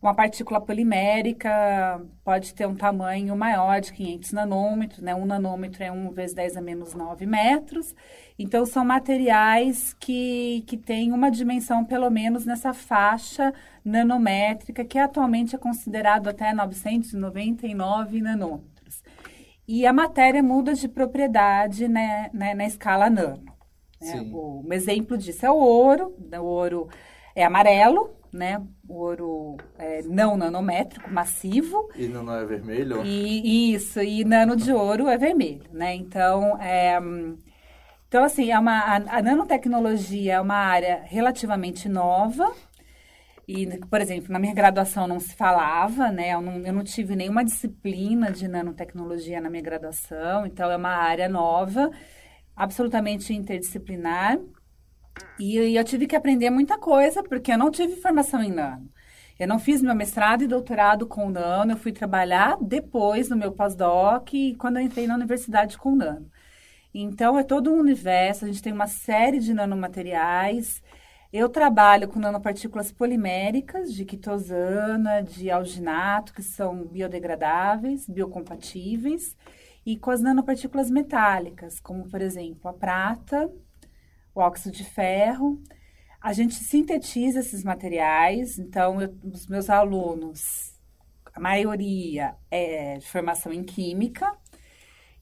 uma 0.02 0.16
partícula 0.16 0.60
polimérica, 0.60 2.04
pode 2.24 2.56
ter 2.56 2.66
um 2.66 2.74
tamanho 2.74 3.36
maior 3.36 3.80
de 3.80 3.94
500 3.94 4.32
nanômetros, 4.32 5.00
né? 5.00 5.14
Um 5.14 5.26
nanômetro 5.26 5.84
é 5.84 5.92
1 5.92 6.10
vezes 6.10 6.34
10 6.34 6.58
a 6.58 6.62
menos 6.62 6.96
9 6.96 7.28
metros. 7.28 7.94
Então, 8.38 8.66
são 8.66 8.84
materiais 8.84 9.94
que, 10.00 10.64
que 10.66 10.76
têm 10.76 11.12
uma 11.12 11.30
dimensão, 11.30 11.86
pelo 11.86 12.10
menos, 12.10 12.48
nessa 12.48 12.74
faixa 12.74 13.54
nanométrica, 13.86 14.84
que 14.84 14.98
atualmente 14.98 15.56
é 15.56 15.60
considerado 15.60 16.28
até 16.28 16.52
999 16.52 18.22
nanômetros. 18.22 19.04
E 19.68 19.86
a 19.86 19.94
matéria 19.94 20.42
muda 20.42 20.74
de 20.74 20.88
propriedade 20.88 21.88
né, 21.88 22.32
né 22.34 22.56
na 22.56 22.66
escala 22.66 23.08
nano. 23.08 23.44
Né? 24.02 24.20
O, 24.34 24.64
um 24.66 24.74
exemplo 24.74 25.16
disso 25.16 25.46
é 25.46 25.52
o 25.52 25.58
ouro. 25.58 26.16
O 26.34 26.44
ouro 26.44 26.90
é 27.36 27.44
amarelo, 27.44 28.10
né? 28.32 28.62
O 28.88 28.96
ouro 28.96 29.58
é 29.78 30.02
não 30.04 30.38
nanométrico, 30.38 31.12
massivo. 31.12 31.90
E 31.96 32.08
nano 32.08 32.32
é 32.32 32.46
vermelho? 32.46 33.06
E, 33.06 33.74
isso, 33.74 34.02
e 34.02 34.24
nano 34.24 34.56
de 34.56 34.72
ouro 34.72 35.08
é 35.08 35.18
vermelho, 35.18 35.66
né? 35.72 35.96
Então, 35.96 36.58
é, 36.62 37.00
então 38.08 38.24
assim, 38.24 38.52
é 38.52 38.58
uma, 38.58 38.80
a, 38.80 38.96
a 39.18 39.22
nanotecnologia 39.22 40.34
é 40.34 40.42
uma 40.42 40.56
área 40.56 41.04
relativamente 41.06 41.90
nova. 41.90 42.52
E, 43.48 43.68
por 43.88 44.00
exemplo, 44.00 44.32
na 44.32 44.40
minha 44.40 44.54
graduação 44.54 45.08
não 45.08 45.20
se 45.20 45.36
falava, 45.36 46.10
né? 46.10 46.34
Eu 46.34 46.42
não, 46.42 46.60
eu 46.60 46.72
não 46.72 46.84
tive 46.84 47.16
nenhuma 47.16 47.44
disciplina 47.44 48.32
de 48.32 48.48
nanotecnologia 48.48 49.42
na 49.42 49.50
minha 49.50 49.64
graduação, 49.64 50.46
então 50.46 50.72
é 50.72 50.78
uma 50.78 50.96
área 50.96 51.28
nova 51.28 51.92
absolutamente 52.56 53.34
interdisciplinar. 53.34 54.38
E, 55.40 55.60
e 55.60 55.76
eu 55.76 55.84
tive 55.84 56.08
que 56.08 56.16
aprender 56.16 56.50
muita 56.50 56.78
coisa, 56.78 57.24
porque 57.24 57.52
eu 57.52 57.58
não 57.58 57.72
tive 57.72 57.96
formação 57.96 58.42
em 58.44 58.52
nano. 58.52 58.90
Eu 59.40 59.48
não 59.48 59.58
fiz 59.60 59.82
meu 59.82 59.96
mestrado 59.96 60.44
e 60.44 60.48
doutorado 60.48 61.08
com 61.08 61.30
nano, 61.30 61.72
eu 61.72 61.78
fui 61.78 61.92
trabalhar 61.92 62.58
depois 62.62 63.30
no 63.30 63.36
meu 63.36 63.52
pós-doc 63.52 64.34
e 64.34 64.56
quando 64.56 64.78
eu 64.78 64.84
entrei 64.84 65.08
na 65.08 65.16
universidade 65.16 65.78
com 65.78 65.96
nano. 65.96 66.30
Então, 66.94 67.40
é 67.40 67.44
todo 67.44 67.72
um 67.72 67.80
universo, 67.80 68.46
a 68.46 68.48
gente 68.48 68.62
tem 68.62 68.74
uma 68.74 68.88
série 68.88 69.40
de 69.40 69.54
nanomateriais. 69.54 70.82
Eu 71.34 71.48
trabalho 71.50 72.08
com 72.10 72.20
nanopartículas 72.20 72.92
poliméricas 72.92 73.94
de 73.94 74.06
quitosana, 74.06 75.24
de 75.24 75.50
alginato, 75.50 76.34
que 76.34 76.44
são 76.44 76.86
biodegradáveis, 76.86 78.08
biocompatíveis 78.08 79.36
e 79.86 79.98
com 79.98 80.12
as 80.12 80.22
nanopartículas 80.22 80.90
metálicas, 80.92 81.80
como 81.80 82.08
por 82.10 82.22
exemplo 82.22 82.70
a 82.70 82.74
prata, 82.74 83.50
o 84.34 84.40
óxido 84.42 84.76
de 84.76 84.84
ferro. 84.84 85.62
A 86.22 86.34
gente 86.34 86.56
sintetiza 86.56 87.40
esses 87.40 87.64
materiais, 87.64 88.60
então 88.60 89.02
eu, 89.02 89.16
os 89.24 89.48
meus 89.48 89.70
alunos 89.70 90.72
a 91.34 91.40
maioria 91.40 92.36
é 92.50 92.98
de 92.98 93.08
formação 93.08 93.54
em 93.54 93.64
química, 93.64 94.36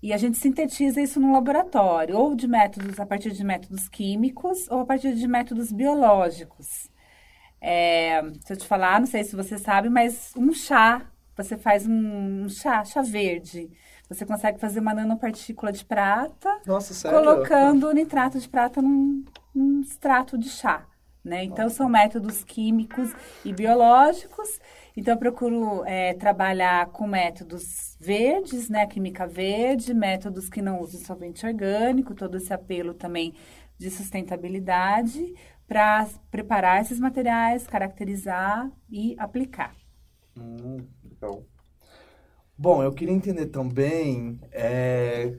e 0.01 0.13
a 0.13 0.17
gente 0.17 0.37
sintetiza 0.37 1.01
isso 1.01 1.19
no 1.19 1.33
laboratório, 1.33 2.17
ou 2.17 2.35
de 2.35 2.47
métodos 2.47 2.99
a 2.99 3.05
partir 3.05 3.31
de 3.31 3.43
métodos 3.43 3.87
químicos, 3.89 4.67
ou 4.69 4.79
a 4.79 4.85
partir 4.85 5.13
de 5.13 5.27
métodos 5.27 5.71
biológicos. 5.71 6.89
É, 7.61 8.21
se 8.45 8.53
eu 8.53 8.57
te 8.57 8.65
falar, 8.65 8.99
não 8.99 9.07
sei 9.07 9.23
se 9.23 9.35
você 9.35 9.57
sabe, 9.57 9.89
mas 9.89 10.33
um 10.37 10.53
chá, 10.53 11.11
você 11.35 11.57
faz 11.57 11.85
um, 11.85 12.43
um 12.43 12.49
chá, 12.49 12.83
chá 12.85 13.01
verde. 13.01 13.69
Você 14.09 14.25
consegue 14.25 14.59
fazer 14.59 14.79
uma 14.79 14.93
nanopartícula 14.93 15.71
de 15.71 15.85
prata, 15.85 16.59
Nossa, 16.65 16.93
sério? 16.93 17.19
colocando 17.19 17.91
nitrato 17.93 18.39
de 18.39 18.49
prata 18.49 18.81
num, 18.81 19.23
num 19.53 19.81
extrato 19.81 20.37
de 20.37 20.49
chá. 20.49 20.85
Né? 21.23 21.43
Então, 21.43 21.69
são 21.69 21.87
métodos 21.87 22.43
químicos 22.43 23.13
e 23.45 23.53
biológicos. 23.53 24.59
Então, 24.97 25.13
eu 25.13 25.19
procuro 25.19 25.83
é, 25.85 26.13
trabalhar 26.13 26.87
com 26.87 27.05
métodos 27.05 27.95
verdes, 27.99 28.69
né? 28.69 28.87
Química 28.87 29.27
verde, 29.27 29.93
métodos 29.93 30.49
que 30.49 30.61
não 30.61 30.79
usam 30.79 30.99
solvente 31.01 31.45
orgânico, 31.45 32.15
todo 32.15 32.37
esse 32.37 32.53
apelo 32.53 32.93
também 32.93 33.35
de 33.77 33.91
sustentabilidade 33.91 35.33
para 35.67 36.07
preparar 36.31 36.81
esses 36.81 36.99
materiais, 36.99 37.67
caracterizar 37.67 38.71
e 38.89 39.15
aplicar. 39.19 39.75
Hum, 40.37 40.77
legal. 41.03 41.43
Bom, 42.61 42.83
eu 42.83 42.91
queria 42.91 43.13
entender 43.13 43.45
também 43.45 44.37
é, 44.51 45.33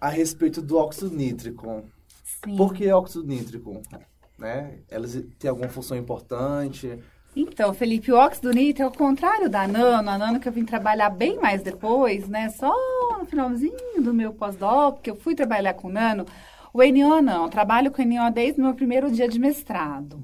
a 0.00 0.08
respeito 0.08 0.62
do 0.62 0.78
óxido 0.78 1.14
nítrico. 1.14 1.84
Sim. 2.24 2.56
Por 2.56 2.72
que 2.72 2.90
óxido 2.90 3.26
nítrico? 3.26 3.82
Né? 4.38 4.78
Elas 4.88 5.22
têm 5.38 5.50
alguma 5.50 5.68
função 5.68 5.94
importante? 5.94 6.98
Então, 7.36 7.74
Felipe, 7.74 8.10
o 8.10 8.16
óxido 8.16 8.50
nítrico, 8.50 8.88
ao 8.88 8.90
contrário 8.90 9.50
da 9.50 9.68
nano, 9.68 10.08
a 10.08 10.16
nano 10.16 10.40
que 10.40 10.48
eu 10.48 10.52
vim 10.52 10.64
trabalhar 10.64 11.10
bem 11.10 11.36
mais 11.38 11.62
depois, 11.62 12.26
né? 12.26 12.48
Só 12.48 12.74
no 13.18 13.26
finalzinho 13.26 14.02
do 14.02 14.14
meu 14.14 14.32
pós-doc, 14.32 15.02
que 15.02 15.10
eu 15.10 15.16
fui 15.16 15.34
trabalhar 15.34 15.74
com 15.74 15.90
nano. 15.90 16.24
O 16.72 16.82
NO 16.82 17.20
não, 17.20 17.42
eu 17.44 17.50
trabalho 17.50 17.90
com 17.90 18.02
NO 18.02 18.30
desde 18.32 18.58
o 18.58 18.64
meu 18.64 18.74
primeiro 18.74 19.10
dia 19.10 19.28
de 19.28 19.38
mestrado. 19.38 20.18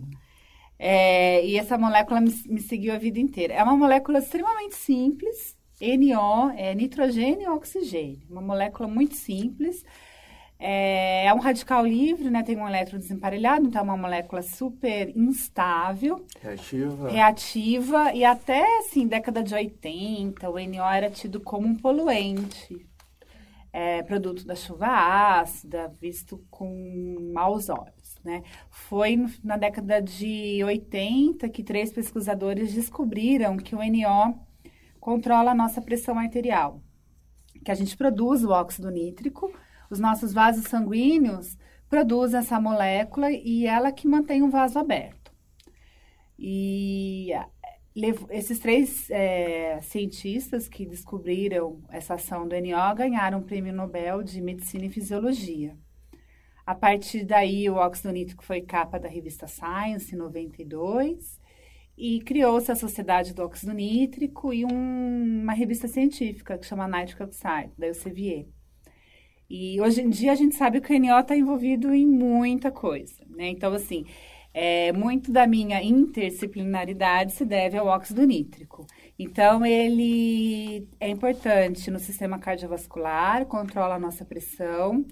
É, 0.78 1.45
e 1.45 1.59
essa 1.59 1.76
molécula 1.76 2.19
me, 2.19 2.33
me 2.47 2.62
seguiu 2.62 2.95
a 2.95 2.99
vida 2.99 3.21
inteira. 3.21 3.52
É 3.52 3.62
uma 3.62 3.76
molécula 3.76 4.21
extremamente 4.21 4.75
simples, 4.75 5.54
NO 5.81 6.50
é 6.57 6.75
nitrogênio 6.75 7.43
e 7.43 7.49
oxigênio. 7.49 8.23
Uma 8.31 8.40
molécula 8.40 8.88
muito 8.88 9.14
simples. 9.14 9.85
É, 10.59 11.26
é 11.26 11.35
um 11.35 11.40
radical 11.40 11.85
livre, 11.85 12.31
né? 12.31 12.43
Tem 12.43 12.57
um 12.57 12.66
elétron 12.66 12.99
desemparelhado, 12.99 13.66
então 13.66 13.81
é 13.81 13.85
uma 13.85 13.97
molécula 13.97 14.40
super 14.40 15.12
instável, 15.16 16.25
Reativa? 16.40 17.11
reativa. 17.11 18.14
E 18.14 18.25
até, 18.25 18.78
assim, 18.78 19.07
década 19.07 19.43
de 19.43 19.54
80, 19.54 20.49
o 20.49 20.54
NO 20.54 20.85
era 20.85 21.11
tido 21.11 21.40
como 21.40 21.66
um 21.66 21.75
poluente. 21.75 22.87
É, 23.76 24.04
produto 24.04 24.47
da 24.47 24.54
chuva 24.54 24.87
ácida, 24.87 25.93
visto 26.00 26.40
com 26.49 27.33
maus 27.35 27.69
olhos, 27.69 28.16
né? 28.25 28.45
Foi 28.71 29.16
na 29.43 29.57
década 29.57 30.00
de 30.00 30.62
80 30.64 31.49
que 31.49 31.64
três 31.64 31.93
pesquisadores 31.93 32.73
descobriram 32.73 33.57
que 33.57 33.75
o 33.75 33.81
NO 33.81 34.38
controla 35.04 35.50
a 35.50 35.54
nossa 35.54 35.82
pressão 35.82 36.18
arterial, 36.18 36.80
que 37.62 37.70
a 37.70 37.75
gente 37.75 37.94
produz 37.94 38.42
o 38.42 38.49
óxido 38.49 38.90
nítrico, 38.90 39.52
os 39.90 40.00
nossos 40.00 40.32
vasos 40.32 40.64
sanguíneos 40.64 41.58
produzem 41.90 42.40
essa 42.40 42.58
molécula 42.58 43.30
e 43.30 43.66
ela 43.66 43.92
que 43.92 44.08
mantém 44.08 44.42
o 44.42 44.49
vaso 44.49 44.78
aberto. 44.78 45.30
E 46.38 47.32
lev- 47.94 48.25
esses 48.30 48.58
três 48.58 49.11
eh, 49.11 49.78
cientistas 49.82 50.68
que 50.68 50.87
descobriram 50.87 51.82
essa 51.90 52.14
ação 52.14 52.49
do 52.49 52.56
NO 52.56 52.94
ganharam 52.96 53.40
o 53.40 53.44
Prêmio 53.44 53.75
Nobel 53.75 54.23
de 54.23 54.40
Medicina 54.40 54.87
e 54.87 54.90
Fisiologia. 54.90 55.76
A 56.64 56.75
partir 56.75 57.26
daí, 57.26 57.68
o 57.68 57.75
óxido 57.75 58.11
nítrico 58.11 58.42
foi 58.42 58.62
capa 58.62 58.99
da 58.99 59.06
revista 59.06 59.46
Science 59.46 60.14
em 60.14 60.18
92 60.18 61.38
e 61.96 62.20
criou-se 62.20 62.70
a 62.70 62.76
Sociedade 62.76 63.34
do 63.34 63.42
Óxido 63.42 63.72
Nítrico 63.72 64.52
e 64.52 64.64
um- 64.64 65.42
uma 65.42 65.52
revista 65.52 65.88
científica 65.88 66.58
que 66.58 66.66
chama 66.66 66.88
Nitric 66.88 67.22
Oxide, 67.22 67.72
da 67.78 67.86
Elsevier. 67.86 68.46
E 69.48 69.80
hoje 69.80 70.00
em 70.02 70.08
dia 70.10 70.32
a 70.32 70.34
gente 70.34 70.54
sabe 70.56 70.80
que 70.80 70.92
o 70.92 70.96
NO 70.96 71.20
está 71.20 71.36
envolvido 71.36 71.92
em 71.94 72.06
muita 72.06 72.70
coisa, 72.70 73.14
né? 73.28 73.48
Então, 73.48 73.72
assim, 73.74 74.04
é, 74.52 74.92
muito 74.92 75.30
da 75.32 75.46
minha 75.46 75.82
interdisciplinaridade 75.82 77.32
se 77.32 77.44
deve 77.44 77.76
ao 77.76 77.86
óxido 77.86 78.24
nítrico. 78.26 78.86
Então, 79.18 79.64
ele 79.66 80.88
é 80.98 81.08
importante 81.08 81.90
no 81.90 81.98
sistema 81.98 82.38
cardiovascular, 82.38 83.46
controla 83.46 83.96
a 83.96 83.98
nossa 83.98 84.24
pressão, 84.24 85.04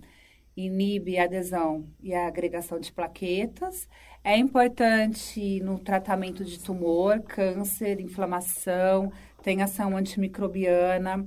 inibe 0.57 1.19
a 1.19 1.25
adesão 1.25 1.87
e 2.01 2.15
a 2.15 2.27
agregação 2.27 2.79
de 2.81 2.93
plaquetas. 2.93 3.89
É 4.25 4.37
importante 4.37 5.61
no 5.61 5.79
tratamento 5.81 6.45
de 6.45 6.59
tumor, 6.61 7.21
câncer, 7.23 8.01
inflamação, 8.01 9.13
tem 9.43 9.63
ação 9.63 9.97
antimicrobiana. 9.97 11.27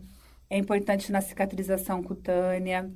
É 0.49 0.57
importante 0.57 1.11
na 1.11 1.19
cicatrização 1.19 2.01
cutânea, 2.01 2.89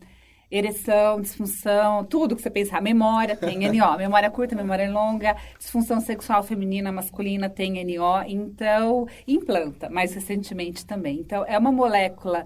ereção, 0.50 1.20
disfunção, 1.20 2.06
tudo 2.06 2.36
que 2.36 2.42
você 2.42 2.50
pensar. 2.50 2.82
Memória 2.82 3.36
tem 3.36 3.60
NO, 3.68 3.98
memória 3.98 4.32
curta, 4.32 4.56
memória 4.56 4.90
longa, 4.90 5.36
disfunção 5.58 6.00
sexual 6.00 6.44
feminina, 6.44 6.92
masculina 6.94 7.50
tem 7.50 7.84
NO. 7.84 8.24
Então, 8.26 9.06
implanta, 9.28 9.90
mais 9.90 10.14
recentemente 10.14 10.86
também. 10.86 11.20
Então, 11.20 11.44
é 11.46 11.58
uma 11.58 11.74
molécula 11.74 12.46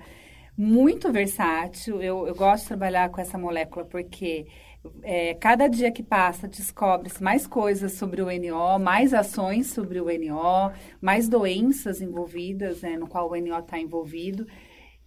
muito 0.58 1.12
versátil. 1.12 2.02
Eu, 2.02 2.28
eu 2.28 2.36
gosto 2.36 2.64
de 2.64 2.68
trabalhar 2.70 3.10
com 3.10 3.22
essa 3.22 3.38
molécula 3.38 3.86
porque 3.86 4.48
é, 5.02 5.34
cada 5.36 5.68
dia 5.68 5.92
que 5.92 6.04
passa 6.04 6.48
descobre-se 6.48 7.22
mais 7.24 7.48
coisas 7.48 7.94
sobre 7.94 8.22
o 8.22 8.25
NO, 8.25 8.80
mais 8.80 9.13
ações 9.13 9.68
sobre 9.68 10.00
o 10.00 10.06
NO, 10.06 10.72
mais 11.02 11.30
doenças 11.30 12.02
envolvidas, 12.02 12.82
né, 12.82 12.98
no 12.98 13.08
qual 13.08 13.30
o 13.30 13.36
NO 13.36 13.58
está 13.60 13.80
envolvido. 13.80 14.46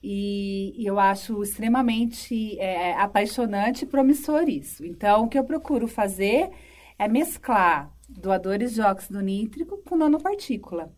E, 0.02 0.74
e 0.76 0.86
eu 0.86 0.98
acho 0.98 1.42
extremamente 1.42 2.58
é, 2.58 2.94
apaixonante 2.94 3.82
e 3.82 3.86
promissor 3.86 4.48
isso. 4.48 4.84
Então, 4.84 5.24
o 5.24 5.28
que 5.28 5.38
eu 5.38 5.44
procuro 5.44 5.88
fazer 5.88 6.50
é 6.98 7.08
mesclar 7.08 7.92
doadores 8.08 8.74
de 8.74 8.80
óxido 8.80 9.20
nítrico 9.20 9.78
com 9.78 9.96
nanopartícula, 9.96 10.92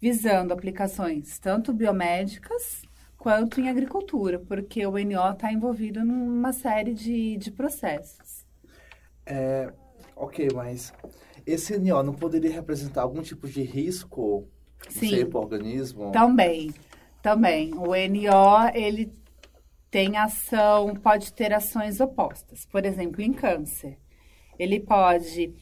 visando 0.00 0.52
aplicações 0.52 1.38
tanto 1.38 1.72
biomédicas 1.72 2.82
quanto 3.18 3.60
em 3.60 3.68
agricultura, 3.68 4.38
porque 4.38 4.86
o 4.86 4.92
NO 4.92 5.32
está 5.32 5.52
envolvido 5.52 6.04
numa 6.04 6.52
série 6.52 6.94
de, 6.94 7.36
de 7.36 7.50
processos. 7.50 8.46
É, 9.26 9.70
ok, 10.16 10.48
mas 10.54 10.94
esse 11.44 11.76
NO 11.78 12.02
não 12.02 12.14
poderia 12.14 12.52
representar 12.52 13.02
algum 13.02 13.20
tipo 13.20 13.48
de 13.48 13.62
risco 13.62 14.48
para 14.78 15.38
o 15.38 15.42
organismo? 15.42 16.12
Também, 16.12 16.72
também. 17.20 17.74
O 17.74 17.88
NO, 17.88 18.70
ele 18.72 19.12
tem 19.90 20.16
ação, 20.16 20.94
pode 20.94 21.32
ter 21.32 21.52
ações 21.52 22.00
opostas. 22.00 22.64
Por 22.66 22.86
exemplo, 22.86 23.20
em 23.20 23.32
câncer. 23.32 23.98
Ele 24.58 24.80
pode 24.80 25.54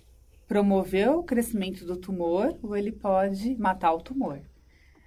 promover 0.46 1.10
o 1.10 1.22
crescimento 1.22 1.84
do 1.84 1.96
tumor 1.96 2.56
ou 2.62 2.76
ele 2.76 2.92
pode 2.92 3.56
matar 3.56 3.92
o 3.92 4.00
tumor. 4.00 4.40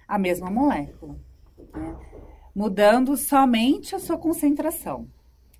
A 0.06 0.18
mesma 0.18 0.50
molécula. 0.50 1.16
né? 1.74 2.09
Mudando 2.54 3.16
somente 3.16 3.94
a 3.94 3.98
sua 3.98 4.18
concentração. 4.18 5.08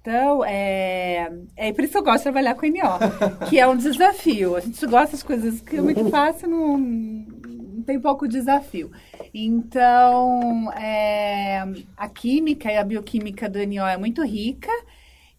Então, 0.00 0.42
é, 0.44 1.30
é 1.56 1.72
por 1.72 1.84
isso 1.84 1.92
que 1.92 1.98
eu 1.98 2.02
gosto 2.02 2.18
de 2.18 2.22
trabalhar 2.24 2.54
com 2.54 2.66
NO, 2.66 3.48
que 3.50 3.58
é 3.58 3.68
um 3.68 3.76
desafio. 3.76 4.56
A 4.56 4.60
gente 4.60 4.86
gosta 4.86 5.12
das 5.12 5.22
coisas 5.22 5.60
que 5.60 5.76
é 5.76 5.80
muito 5.82 6.08
fácil, 6.08 6.48
não, 6.48 6.78
não 6.78 7.82
tem 7.82 8.00
pouco 8.00 8.26
desafio. 8.26 8.90
Então, 9.34 10.72
é, 10.72 11.62
a 11.96 12.08
química 12.08 12.72
e 12.72 12.78
a 12.78 12.84
bioquímica 12.84 13.46
do 13.46 13.58
NO 13.58 13.86
é 13.86 13.98
muito 13.98 14.24
rica 14.24 14.72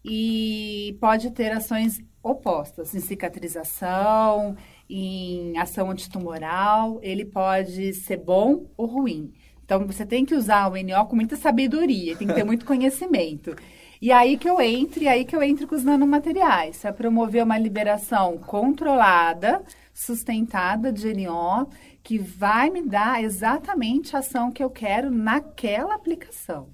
e 0.04 0.96
pode 1.00 1.30
ter 1.32 1.50
ações 1.50 2.00
opostas 2.22 2.94
em 2.94 3.00
cicatrização, 3.00 4.56
em 4.88 5.58
ação 5.58 5.90
antitumoral. 5.90 7.00
Ele 7.02 7.24
pode 7.24 7.94
ser 7.94 8.18
bom 8.18 8.66
ou 8.76 8.86
ruim. 8.86 9.32
Então, 9.64 9.86
você 9.86 10.04
tem 10.04 10.24
que 10.24 10.34
usar 10.34 10.68
o 10.68 10.74
NO 10.74 11.06
com 11.08 11.16
muita 11.16 11.36
sabedoria, 11.36 12.16
tem 12.16 12.26
que 12.26 12.34
ter 12.34 12.44
muito 12.44 12.66
conhecimento. 12.66 13.54
E 14.00 14.10
aí 14.10 14.36
que 14.36 14.50
eu 14.50 14.60
entro, 14.60 15.00
e 15.02 15.06
aí 15.06 15.24
que 15.24 15.34
eu 15.34 15.40
entro 15.40 15.66
com 15.68 15.76
os 15.76 15.84
nanomateriais, 15.84 16.80
para 16.80 16.92
promover 16.92 17.44
uma 17.44 17.56
liberação 17.56 18.36
controlada, 18.36 19.62
sustentada 19.94 20.92
de 20.92 21.14
NO, 21.14 21.68
que 22.02 22.18
vai 22.18 22.68
me 22.68 22.82
dar 22.82 23.22
exatamente 23.22 24.16
a 24.16 24.18
ação 24.18 24.50
que 24.50 24.62
eu 24.62 24.68
quero 24.68 25.08
naquela 25.08 25.94
aplicação. 25.94 26.68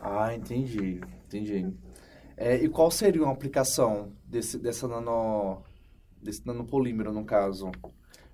Ah, 0.00 0.32
entendi, 0.32 1.00
entendi. 1.26 1.74
É, 2.36 2.54
e 2.54 2.68
qual 2.68 2.90
seria 2.90 3.24
uma 3.24 3.32
aplicação 3.32 4.12
desse, 4.24 4.56
dessa 4.56 4.86
nano, 4.86 5.62
desse 6.22 6.46
nanopolímero, 6.46 7.12
no 7.12 7.24
caso? 7.24 7.72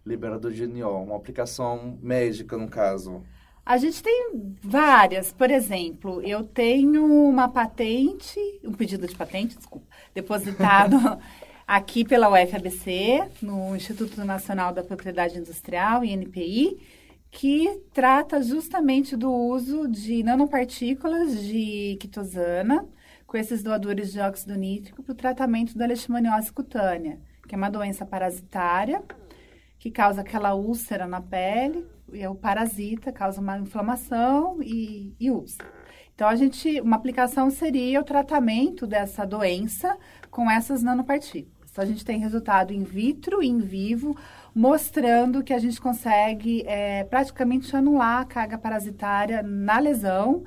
Liberador 0.04 0.52
de 0.52 0.66
NO, 0.66 1.04
uma 1.04 1.16
aplicação 1.16 1.98
médica, 2.02 2.56
no 2.58 2.68
caso. 2.68 3.24
A 3.66 3.78
gente 3.78 4.00
tem 4.00 4.30
várias. 4.62 5.32
Por 5.32 5.50
exemplo, 5.50 6.22
eu 6.22 6.44
tenho 6.44 7.04
uma 7.04 7.48
patente, 7.48 8.38
um 8.62 8.72
pedido 8.72 9.08
de 9.08 9.16
patente, 9.16 9.56
desculpa, 9.56 9.84
depositado 10.14 10.96
aqui 11.66 12.04
pela 12.04 12.28
UFABC, 12.30 13.28
no 13.42 13.74
Instituto 13.74 14.24
Nacional 14.24 14.72
da 14.72 14.84
Propriedade 14.84 15.36
Industrial, 15.36 16.04
INPI, 16.04 16.78
que 17.28 17.82
trata 17.92 18.40
justamente 18.40 19.16
do 19.16 19.32
uso 19.32 19.88
de 19.88 20.22
nanopartículas 20.22 21.42
de 21.42 21.98
quitosana 22.00 22.86
com 23.26 23.36
esses 23.36 23.64
doadores 23.64 24.12
de 24.12 24.20
óxido 24.20 24.54
nítrico 24.54 25.02
para 25.02 25.12
o 25.12 25.16
tratamento 25.16 25.76
da 25.76 25.86
leishmaniose 25.86 26.52
cutânea, 26.52 27.18
que 27.48 27.56
é 27.56 27.58
uma 27.58 27.68
doença 27.68 28.06
parasitária 28.06 29.02
que 29.76 29.90
causa 29.90 30.20
aquela 30.20 30.54
úlcera 30.54 31.08
na 31.08 31.20
pele, 31.20 31.84
é 32.12 32.28
o 32.28 32.34
parasita 32.34 33.12
causa 33.12 33.40
uma 33.40 33.58
inflamação 33.58 34.58
e, 34.62 35.14
e 35.18 35.30
úlcera. 35.30 35.68
Então, 36.14 36.28
a 36.28 36.34
gente, 36.34 36.80
uma 36.80 36.96
aplicação 36.96 37.50
seria 37.50 38.00
o 38.00 38.04
tratamento 38.04 38.86
dessa 38.86 39.26
doença 39.26 39.98
com 40.30 40.50
essas 40.50 40.82
nanopartículas. 40.82 41.70
Então, 41.70 41.84
a 41.84 41.86
gente 41.86 42.06
tem 42.06 42.18
resultado 42.18 42.72
in 42.72 42.84
vitro 42.84 43.42
e 43.42 43.48
in 43.48 43.58
vivo, 43.58 44.16
mostrando 44.54 45.44
que 45.44 45.52
a 45.52 45.58
gente 45.58 45.78
consegue 45.78 46.64
é, 46.66 47.04
praticamente 47.04 47.76
anular 47.76 48.22
a 48.22 48.24
carga 48.24 48.56
parasitária 48.56 49.42
na 49.42 49.78
lesão 49.78 50.44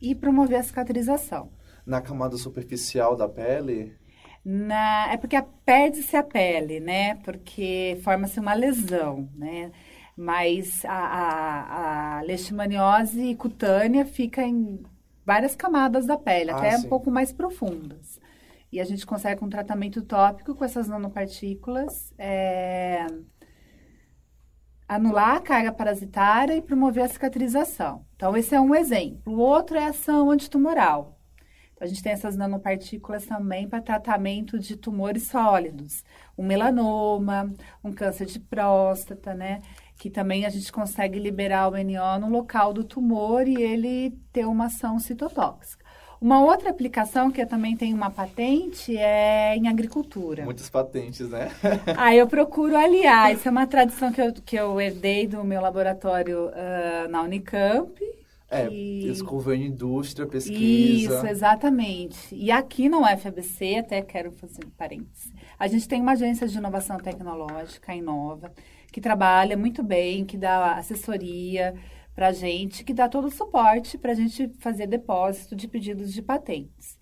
e 0.00 0.14
promover 0.14 0.58
a 0.58 0.62
cicatrização. 0.62 1.50
Na 1.84 2.00
camada 2.00 2.38
superficial 2.38 3.14
da 3.14 3.28
pele? 3.28 3.94
Na, 4.42 5.12
é 5.12 5.18
porque 5.18 5.36
perde-se 5.66 6.16
a 6.16 6.22
pele, 6.22 6.80
né? 6.80 7.16
Porque 7.16 8.00
forma-se 8.02 8.40
uma 8.40 8.54
lesão, 8.54 9.28
né? 9.36 9.70
Mas 10.20 10.84
a, 10.84 10.92
a, 10.92 12.18
a 12.18 12.20
leishmaniose 12.20 13.34
cutânea 13.36 14.04
fica 14.04 14.42
em 14.42 14.82
várias 15.24 15.56
camadas 15.56 16.04
da 16.04 16.18
pele, 16.18 16.50
ah, 16.50 16.58
até 16.58 16.76
sim. 16.76 16.84
um 16.84 16.90
pouco 16.90 17.10
mais 17.10 17.32
profundas. 17.32 18.20
E 18.70 18.78
a 18.78 18.84
gente 18.84 19.06
consegue 19.06 19.42
um 19.42 19.48
tratamento 19.48 20.02
tópico 20.02 20.54
com 20.54 20.62
essas 20.62 20.86
nanopartículas, 20.88 22.12
é, 22.18 23.06
anular 24.86 25.36
a 25.36 25.40
carga 25.40 25.72
parasitária 25.72 26.54
e 26.54 26.60
promover 26.60 27.04
a 27.04 27.08
cicatrização. 27.08 28.04
Então, 28.14 28.36
esse 28.36 28.54
é 28.54 28.60
um 28.60 28.74
exemplo. 28.74 29.32
O 29.32 29.38
outro 29.38 29.78
é 29.78 29.86
a 29.86 29.88
ação 29.88 30.30
antitumoral. 30.30 31.18
A 31.80 31.86
gente 31.86 32.02
tem 32.02 32.12
essas 32.12 32.36
nanopartículas 32.36 33.24
também 33.24 33.66
para 33.66 33.80
tratamento 33.80 34.58
de 34.58 34.76
tumores 34.76 35.22
sólidos, 35.28 36.04
um 36.36 36.44
melanoma, 36.44 37.50
um 37.82 37.90
câncer 37.90 38.26
de 38.26 38.38
próstata, 38.38 39.32
né? 39.32 39.62
Que 40.00 40.08
também 40.08 40.46
a 40.46 40.48
gente 40.48 40.72
consegue 40.72 41.18
liberar 41.18 41.68
o 41.68 41.72
NO 41.72 42.18
no 42.18 42.30
local 42.30 42.72
do 42.72 42.82
tumor 42.82 43.46
e 43.46 43.62
ele 43.62 44.18
ter 44.32 44.46
uma 44.46 44.64
ação 44.66 44.98
citotóxica. 44.98 45.84
Uma 46.18 46.42
outra 46.42 46.70
aplicação 46.70 47.30
que 47.30 47.40
eu 47.40 47.46
também 47.46 47.76
tenho 47.76 47.94
uma 47.94 48.10
patente 48.10 48.96
é 48.96 49.54
em 49.56 49.68
agricultura. 49.68 50.44
Muitas 50.44 50.70
patentes, 50.70 51.28
né? 51.28 51.50
ah, 51.98 52.14
eu 52.14 52.26
procuro 52.26 52.76
aliar. 52.76 53.32
Isso 53.34 53.46
é 53.46 53.50
uma 53.50 53.66
tradição 53.66 54.10
que 54.10 54.22
eu, 54.22 54.32
que 54.32 54.56
eu 54.56 54.80
herdei 54.80 55.26
do 55.26 55.44
meu 55.44 55.60
laboratório 55.60 56.48
uh, 56.48 57.08
na 57.10 57.20
Unicamp 57.22 57.92
é, 58.50 58.66
que... 58.66 59.12
em 59.54 59.66
indústria, 59.66 60.26
pesquisa. 60.26 61.14
Isso, 61.14 61.26
exatamente. 61.26 62.34
E 62.34 62.50
aqui 62.50 62.88
no 62.88 63.02
UFABC, 63.02 63.76
até 63.76 64.02
quero 64.02 64.32
fazer 64.32 64.64
um 64.66 64.70
parênteses, 64.70 65.32
a 65.56 65.68
gente 65.68 65.86
tem 65.86 66.00
uma 66.00 66.12
agência 66.12 66.48
de 66.48 66.58
inovação 66.58 66.98
tecnológica, 66.98 67.92
a 67.92 67.96
Inova, 67.96 68.52
que 68.90 69.00
trabalha 69.00 69.56
muito 69.56 69.82
bem, 69.82 70.24
que 70.24 70.36
dá 70.36 70.74
assessoria 70.74 71.74
para 72.14 72.28
a 72.28 72.32
gente, 72.32 72.84
que 72.84 72.92
dá 72.92 73.08
todo 73.08 73.26
o 73.26 73.30
suporte 73.30 73.96
para 73.96 74.12
a 74.12 74.14
gente 74.14 74.50
fazer 74.58 74.86
depósito 74.86 75.54
de 75.54 75.68
pedidos 75.68 76.12
de 76.12 76.22
patentes. 76.22 76.98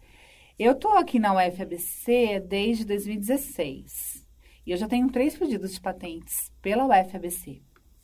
Eu 0.59 0.73
estou 0.73 0.99
aqui 0.99 1.19
na 1.19 1.33
UFABC 1.33 2.41
desde 2.47 2.85
2016 2.85 4.27
e 4.67 4.71
eu 4.71 4.77
já 4.77 4.87
tenho 4.87 5.11
três 5.11 5.37
pedidos 5.37 5.73
de 5.73 5.81
patentes 5.81 6.53
pela 6.61 6.85
UFABC. 6.85 7.63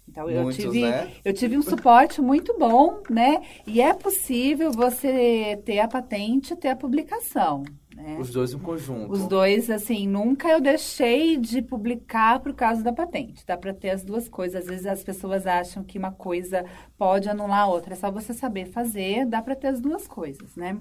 Então 0.09 0.29
eu 0.29 0.45
Muitos, 0.45 0.63
tive, 0.63 0.83
né? 0.83 1.13
eu 1.25 1.33
tive 1.33 1.57
um 1.57 1.63
suporte 1.63 2.21
muito 2.21 2.57
bom, 2.59 3.03
né? 3.11 3.43
E 3.67 3.81
é 3.81 3.93
possível 3.95 4.71
você 4.71 5.61
ter 5.65 5.81
a 5.81 5.89
patente 5.89 6.53
e 6.53 6.57
ter 6.57 6.69
a 6.69 6.77
publicação. 6.77 7.65
Né? 7.95 8.17
Os 8.19 8.31
dois 8.31 8.53
em 8.53 8.59
conjunto. 8.59 9.13
Os 9.13 9.29
dois, 9.29 9.71
assim, 9.71 10.09
nunca 10.09 10.49
eu 10.49 10.61
deixei 10.61 11.37
de 11.37 11.63
publicar 11.63 12.41
por 12.41 12.53
causa 12.53 12.83
da 12.83 12.93
patente. 12.93 13.47
Dá 13.47 13.57
para 13.57 13.73
ter 13.73 13.91
as 13.91 14.05
duas 14.05 14.29
coisas. 14.29 14.65
Às 14.65 14.67
vezes 14.69 14.87
as 14.87 15.05
pessoas 15.05 15.47
acham 15.47 15.85
que 15.85 15.97
uma 15.97 16.11
coisa 16.11 16.65
pode 16.99 17.29
anular 17.29 17.61
a 17.61 17.67
outra. 17.67 17.95
É 17.95 17.97
só 17.97 18.11
você 18.11 18.35
saber 18.35 18.67
fazer, 18.67 19.27
dá 19.27 19.41
para 19.41 19.55
ter 19.55 19.69
as 19.69 19.81
duas 19.81 20.09
coisas, 20.09 20.57
né? 20.57 20.77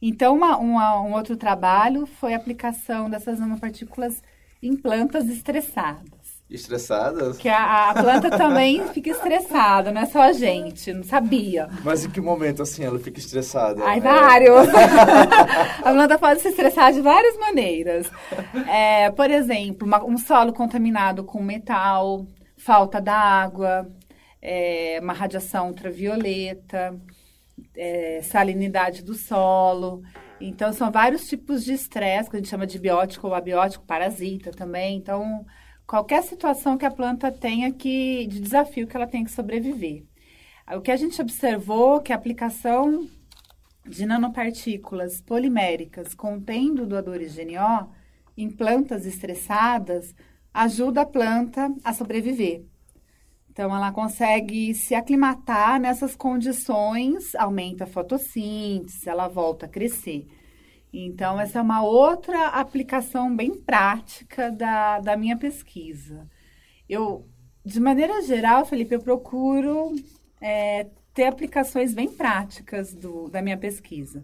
Então, 0.00 0.34
uma, 0.34 0.56
uma, 0.58 1.00
um 1.00 1.12
outro 1.12 1.36
trabalho 1.36 2.04
foi 2.04 2.34
a 2.34 2.36
aplicação 2.36 3.08
dessas 3.08 3.38
nanopartículas 3.38 4.20
em 4.60 4.76
plantas 4.76 5.28
estressadas. 5.28 6.21
Estressadas? 6.52 7.38
Que 7.38 7.48
a, 7.48 7.90
a, 7.90 7.94
planta 7.94 8.30
também 8.30 8.86
fica 8.92 9.10
estressada, 9.10 9.90
não 9.90 10.02
é 10.02 10.06
só 10.06 10.20
a 10.22 10.32
gente, 10.32 10.92
não 10.92 11.02
sabia. 11.02 11.68
Mas 11.82 12.04
em 12.04 12.10
que 12.10 12.20
momento, 12.20 12.62
assim, 12.62 12.84
ela 12.84 12.98
fica 12.98 13.18
estressada? 13.18 13.82
Ai, 13.82 13.96
é... 13.96 14.00
vários! 14.00 14.68
a 15.82 15.92
planta 15.92 16.18
pode 16.18 16.40
se 16.40 16.48
estressar 16.48 16.92
de 16.92 17.00
várias 17.00 17.38
maneiras. 17.38 18.10
É, 18.68 19.10
por 19.10 19.30
exemplo, 19.30 19.86
uma, 19.86 20.04
um 20.04 20.18
solo 20.18 20.52
contaminado 20.52 21.24
com 21.24 21.42
metal, 21.42 22.26
falta 22.58 23.00
d'água, 23.00 23.90
é, 24.42 24.98
uma 25.02 25.14
radiação 25.14 25.68
ultravioleta, 25.68 26.94
é, 27.76 28.20
salinidade 28.22 29.02
do 29.02 29.14
solo. 29.14 30.02
Então, 30.40 30.72
são 30.72 30.90
vários 30.90 31.26
tipos 31.28 31.64
de 31.64 31.72
estresse, 31.72 32.28
que 32.28 32.36
a 32.36 32.38
gente 32.40 32.48
chama 32.48 32.66
de 32.66 32.78
biótico 32.78 33.28
ou 33.28 33.34
abiótico, 33.34 33.86
parasita 33.86 34.50
também. 34.50 34.96
Então, 34.96 35.46
qualquer 35.86 36.22
situação 36.22 36.78
que 36.78 36.86
a 36.86 36.90
planta 36.90 37.30
tenha 37.30 37.72
que, 37.72 38.26
de 38.26 38.40
desafio 38.40 38.86
que 38.86 38.96
ela 38.96 39.06
tem 39.06 39.24
que 39.24 39.30
sobreviver. 39.30 40.04
O 40.76 40.80
que 40.80 40.90
a 40.90 40.96
gente 40.96 41.20
observou 41.20 42.00
que 42.00 42.12
a 42.12 42.16
aplicação 42.16 43.08
de 43.86 44.06
nanopartículas 44.06 45.20
poliméricas 45.20 46.14
contendo 46.14 46.86
doadores 46.86 47.34
GNO 47.34 47.90
em 48.36 48.48
plantas 48.48 49.04
estressadas 49.04 50.14
ajuda 50.54 51.02
a 51.02 51.06
planta 51.06 51.74
a 51.82 51.92
sobreviver. 51.92 52.64
Então, 53.50 53.74
ela 53.74 53.92
consegue 53.92 54.74
se 54.74 54.94
aclimatar 54.94 55.78
nessas 55.78 56.16
condições, 56.16 57.34
aumenta 57.34 57.84
a 57.84 57.86
fotossíntese, 57.86 59.08
ela 59.08 59.28
volta 59.28 59.66
a 59.66 59.68
crescer. 59.68 60.26
Então, 60.92 61.40
essa 61.40 61.58
é 61.58 61.62
uma 61.62 61.82
outra 61.82 62.48
aplicação 62.48 63.34
bem 63.34 63.54
prática 63.54 64.50
da, 64.50 65.00
da 65.00 65.16
minha 65.16 65.36
pesquisa. 65.38 66.28
Eu, 66.88 67.26
de 67.64 67.80
maneira 67.80 68.20
geral, 68.22 68.66
Felipe, 68.66 68.94
eu 68.94 69.00
procuro 69.00 69.94
é, 70.40 70.86
ter 71.14 71.24
aplicações 71.24 71.94
bem 71.94 72.08
práticas 72.08 72.92
do, 72.92 73.28
da 73.30 73.40
minha 73.40 73.56
pesquisa. 73.56 74.22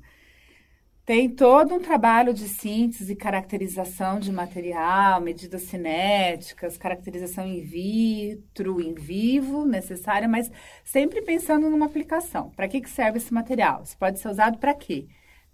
Tem 1.07 1.31
todo 1.31 1.75
um 1.75 1.81
trabalho 1.81 2.35
de 2.35 2.47
síntese 2.47 3.15
e 3.15 3.17
caracterização 3.17 4.21
de 4.21 4.31
material, 4.31 5.23
medidas 5.23 5.63
cinéticas, 5.63 6.77
caracterização 6.77 7.47
in 7.47 7.63
vitro, 7.63 8.79
in 8.79 8.93
vivo, 8.93 9.65
necessária, 9.65 10.29
mas 10.29 10.51
sempre 10.85 11.23
pensando 11.23 11.71
numa 11.71 11.87
aplicação. 11.87 12.51
Para 12.51 12.69
que, 12.69 12.83
que 12.83 12.91
serve 12.91 13.17
esse 13.17 13.33
material? 13.33 13.83
Isso 13.83 13.97
pode 13.97 14.19
ser 14.19 14.29
usado 14.29 14.59
para 14.59 14.75
quê? 14.75 15.07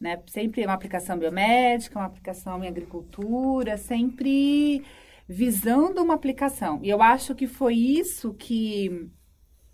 Né? 0.04 0.20
Sempre 0.26 0.62
uma 0.66 0.74
aplicação 0.74 1.18
biomédica, 1.18 1.98
uma 1.98 2.04
aplicação 2.04 2.62
em 2.62 2.68
agricultura, 2.68 3.78
sempre 3.78 4.84
visando 5.26 6.02
uma 6.02 6.12
aplicação. 6.12 6.78
E 6.82 6.90
eu 6.90 7.00
acho 7.00 7.34
que 7.34 7.46
foi 7.46 7.74
isso 7.74 8.34
que 8.34 9.10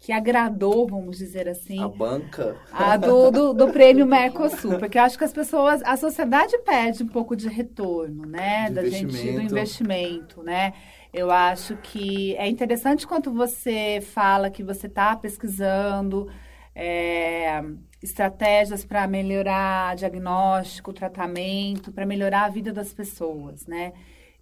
que 0.02 0.12
agradou, 0.12 0.86
vamos 0.86 1.18
dizer 1.18 1.46
assim. 1.46 1.78
A 1.78 1.86
banca. 1.86 2.56
A 2.72 2.96
do, 2.96 3.30
do, 3.30 3.52
do, 3.52 3.68
prêmio 3.68 4.06
Mercosul, 4.06 4.78
porque 4.78 4.96
eu 4.96 5.02
acho 5.02 5.18
que 5.18 5.24
as 5.24 5.32
pessoas, 5.32 5.82
a 5.82 5.94
sociedade 5.94 6.56
pede 6.60 7.02
um 7.02 7.06
pouco 7.06 7.36
de 7.36 7.48
retorno, 7.48 8.24
né? 8.24 8.68
De 8.68 8.74
da 8.76 8.88
gente, 8.88 9.32
do 9.32 9.42
investimento, 9.42 10.42
né? 10.42 10.72
Eu 11.12 11.30
acho 11.30 11.76
que 11.82 12.34
é 12.36 12.48
interessante 12.48 13.06
quando 13.06 13.30
você 13.30 14.00
fala 14.00 14.48
que 14.48 14.62
você 14.62 14.86
está 14.86 15.14
pesquisando, 15.16 16.30
é, 16.74 17.62
estratégias 18.02 18.84
para 18.84 19.06
melhorar 19.06 19.94
diagnóstico, 19.96 20.92
tratamento, 20.92 21.92
para 21.92 22.06
melhorar 22.06 22.44
a 22.44 22.48
vida 22.48 22.72
das 22.72 22.92
pessoas, 22.92 23.66
né? 23.66 23.92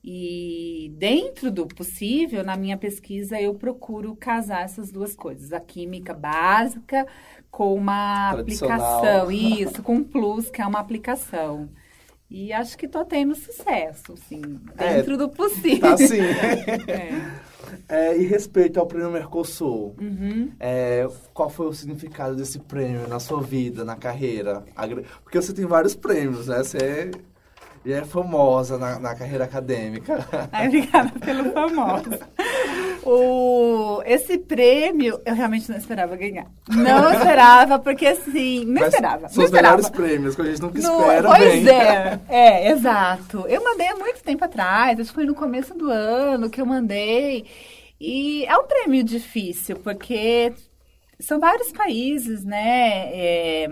E 0.03 0.93
dentro 0.97 1.51
do 1.51 1.67
possível, 1.67 2.45
na 2.45 2.57
minha 2.57 2.77
pesquisa, 2.77 3.41
eu 3.41 3.55
procuro 3.55 4.15
casar 4.15 4.63
essas 4.63 4.93
duas 4.93 5.15
coisas, 5.15 5.53
a 5.53 5.61
química 5.61 6.15
básica 6.15 7.07
com 7.51 7.75
uma 7.75 8.31
aplicação, 8.31 9.31
isso, 9.31 9.83
com 9.83 9.97
um 9.97 10.05
plus, 10.05 10.51
que 10.51 10.63
é 10.63 10.67
uma 10.67 10.79
aplicação. 10.79 11.69
E 12.31 12.53
acho 12.53 12.77
que 12.77 12.85
estou 12.87 13.05
tendo 13.07 13.35
sucesso, 13.35 14.13
assim, 14.13 14.43
é, 14.77 14.97
dentro 14.97 15.15
é, 15.15 15.17
do 15.17 15.29
possível. 15.31 15.81
Tá 15.81 15.97
sim. 15.97 16.21
é. 16.89 17.49
É, 17.89 18.17
e 18.17 18.25
respeito 18.27 18.79
ao 18.81 18.87
prêmio 18.87 19.11
Mercosul, 19.11 19.95
Uhum. 20.01 20.51
é, 20.61 21.07
qual 21.35 21.51
foi 21.51 21.67
o 21.67 21.73
significado 21.73 22.35
desse 22.35 22.59
prêmio 22.59 23.07
na 23.09 23.19
sua 23.19 23.41
vida, 23.43 23.85
na 23.85 23.97
carreira? 23.97 24.63
Porque 25.23 25.41
você 25.41 25.53
tem 25.53 25.67
vários 25.67 25.95
prêmios, 25.95 26.47
né? 26.49 26.63
Você 26.63 27.11
é 27.87 28.05
famosa 28.05 28.77
na, 28.77 28.99
na 28.99 29.15
carreira 29.15 29.45
acadêmica. 29.45 30.27
Ai, 30.53 30.69
obrigada 30.69 31.11
pelo 31.21 31.51
famoso. 31.53 32.11
O, 33.05 34.03
esse 34.05 34.39
prêmio 34.39 35.21
eu 35.25 35.35
realmente 35.35 35.71
não 35.71 35.77
esperava 35.79 36.17
ganhar. 36.17 36.47
Não 36.69 37.13
esperava, 37.13 37.79
porque 37.79 38.07
assim, 38.07 38.65
não 38.65 38.75
Mas 38.81 38.89
esperava. 38.95 39.29
São 39.29 39.37
não 39.39 39.45
os 39.45 39.51
esperava. 39.51 39.77
melhores 39.77 39.91
prêmios 39.91 40.35
que 40.35 40.43
a 40.43 40.45
gente 40.45 40.61
nunca 40.61 40.81
No- 40.81 41.01
espera 41.01 41.29
pois 41.29 41.65
bem. 41.65 41.69
é, 41.69 42.21
é, 42.29 42.71
exato. 42.73 43.45
Eu 43.49 43.63
mandei 43.65 43.89
há 43.89 43.97
muito 43.97 44.23
tempo 44.23 44.45
atrás, 44.45 44.99
acho 45.01 45.09
que 45.11 45.15
foi 45.15 45.25
no 45.25 45.35
começo 45.35 45.75
do 45.75 45.91
ano 45.91 46.51
que 46.51 46.61
eu 46.61 46.67
mandei. 46.67 47.47
E 48.01 48.45
é 48.47 48.57
um 48.57 48.67
prêmio 48.67 49.03
difícil, 49.03 49.77
porque 49.77 50.53
são 51.19 51.41
vários 51.41 51.73
países, 51.73 52.45
né? 52.45 53.11
é, 53.13 53.69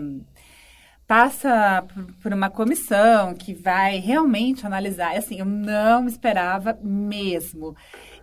passa 1.07 1.85
por, 2.23 2.33
uma 2.33 2.51
comissão 2.51 3.33
que 3.35 3.55
vai 3.55 3.99
realmente 3.99 4.67
analisar. 4.67 5.15
E, 5.15 5.19
Assim, 5.19 5.39
eu 5.39 5.45
não 5.47 6.07
esperava 6.09 6.77
mesmo. 6.83 7.77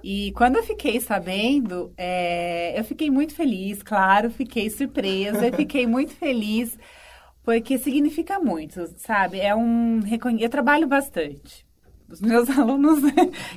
E 0.03 0.33
quando 0.33 0.57
eu 0.57 0.63
fiquei 0.63 0.99
sabendo, 0.99 1.93
é, 1.97 2.77
eu 2.77 2.83
fiquei 2.83 3.09
muito 3.09 3.33
feliz, 3.33 3.81
claro, 3.81 4.29
fiquei 4.29 4.69
surpresa, 4.69 5.49
fiquei 5.55 5.87
muito 5.87 6.13
feliz, 6.13 6.77
porque 7.41 7.77
significa 7.77 8.37
muito, 8.37 8.85
sabe? 8.97 9.39
É 9.39 9.55
um. 9.55 10.01
Eu 10.37 10.49
trabalho 10.49 10.87
bastante. 10.87 11.65
Os 12.09 12.19
meus 12.19 12.49
alunos, 12.51 12.99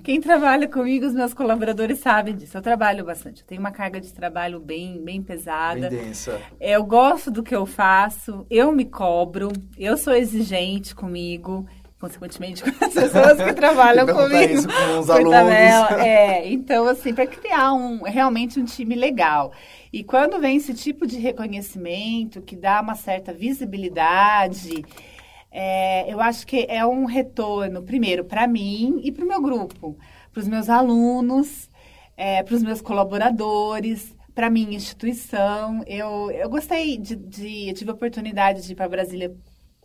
quem 0.05 0.21
trabalha 0.21 0.69
comigo, 0.69 1.05
os 1.05 1.13
meus 1.13 1.35
colaboradores 1.35 1.99
sabem 1.99 2.37
disso. 2.37 2.57
Eu 2.57 2.63
trabalho 2.63 3.05
bastante. 3.05 3.43
Eu 3.43 3.47
tenho 3.47 3.61
uma 3.61 3.73
carga 3.73 4.01
de 4.01 4.13
trabalho 4.13 4.61
bem, 4.61 5.03
bem 5.03 5.21
pesada. 5.21 5.91
Bem 5.91 6.05
densa. 6.05 6.41
Eu 6.61 6.85
gosto 6.85 7.29
do 7.29 7.43
que 7.43 7.55
eu 7.55 7.67
faço, 7.67 8.47
eu 8.49 8.71
me 8.71 8.85
cobro, 8.85 9.51
eu 9.77 9.97
sou 9.97 10.15
exigente 10.15 10.95
comigo, 10.95 11.67
consequentemente 12.01 12.63
com 12.71 12.85
as 12.85 12.95
pessoas 12.95 13.43
que 13.43 13.53
trabalham 13.55 14.07
comigo. 14.07 14.53
isso 14.53 14.69
com 14.69 15.01
os 15.01 15.11
alunos. 15.11 15.33
tabela. 15.33 16.07
É, 16.07 16.49
então, 16.51 16.87
assim, 16.87 17.15
para 17.15 17.27
criar 17.27 17.73
um, 17.73 18.03
realmente 18.03 18.61
um 18.61 18.65
time 18.65 18.95
legal. 18.95 19.53
E 19.93 20.05
quando 20.05 20.39
vem 20.39 20.57
esse 20.57 20.75
tipo 20.75 21.07
de 21.07 21.19
reconhecimento, 21.19 22.43
que 22.43 22.57
dá 22.57 22.81
uma 22.81 22.95
certa 22.95 23.33
visibilidade, 23.33 24.85
é, 25.51 26.13
eu 26.13 26.21
acho 26.21 26.47
que 26.47 26.67
é 26.69 26.85
um 26.85 27.07
retorno, 27.07 27.83
primeiro, 27.83 28.25
para 28.25 28.47
mim 28.47 29.01
e 29.03 29.11
para 29.11 29.25
o 29.25 29.29
meu 29.29 29.41
grupo, 29.41 29.97
para 30.33 30.41
os 30.41 30.49
meus 30.49 30.69
alunos, 30.69 31.71
para 32.45 32.55
os 32.55 32.63
meus 32.63 32.81
colaboradores, 32.81 34.15
para 34.35 34.49
a 34.49 34.51
minha 34.51 34.77
instituição. 34.77 35.83
Eu, 35.87 36.31
eu 36.31 36.49
gostei 36.51 36.99
de, 36.99 37.17
de. 37.17 37.71
Eu 37.71 37.75
tive 37.75 37.91
a 37.91 37.95
oportunidade 37.95 38.63
de 38.63 38.73
ir 38.73 38.75
para 38.75 38.87
Brasília 38.87 39.35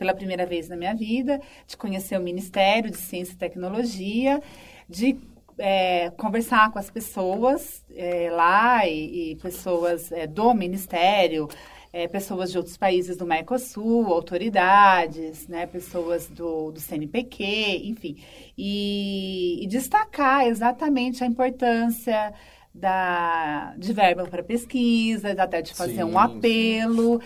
pela 0.02 0.16
primeira 0.16 0.48
vez 0.48 0.68
na 0.68 0.76
minha 0.76 0.96
vida, 0.96 1.40
de 1.68 1.78
conhecer 1.78 2.18
o 2.18 2.24
Ministério 2.24 2.90
de 2.90 2.98
Ciência 2.98 3.34
e 3.34 3.38
Tecnologia, 3.38 4.42
de 4.90 5.16
é, 5.60 6.10
conversar 6.18 6.72
com 6.72 6.80
as 6.80 6.90
pessoas 6.90 7.86
é, 7.96 8.28
lá 8.32 8.88
e, 8.88 9.34
e 9.34 9.36
pessoas 9.36 10.12
é, 10.12 10.26
do 10.26 10.56
Ministério, 10.56 11.48
é, 11.94 12.08
pessoas 12.08 12.52
de 12.52 12.58
outros 12.58 12.78
países 12.78 13.16
do 13.16 13.28
Mercosul, 13.28 14.08
autoridades, 14.08 15.48
né, 15.48 15.68
pessoas 15.68 16.28
do, 16.28 16.72
do 16.72 16.80
CNPq, 16.80 17.84
enfim, 17.84 18.18
e, 18.58 19.64
e 19.64 19.68
destacar 19.68 20.48
exatamente 20.48 21.24
a 21.24 21.28
importância 21.28 22.34
da, 22.74 23.76
de 23.78 23.94
verba 23.94 24.24
para 24.24 24.42
pesquisa, 24.42 25.32
até 25.38 25.62
de 25.62 25.76
fazer 25.76 25.98
Sim, 25.98 26.04
um 26.06 26.18
apelo. 26.18 27.22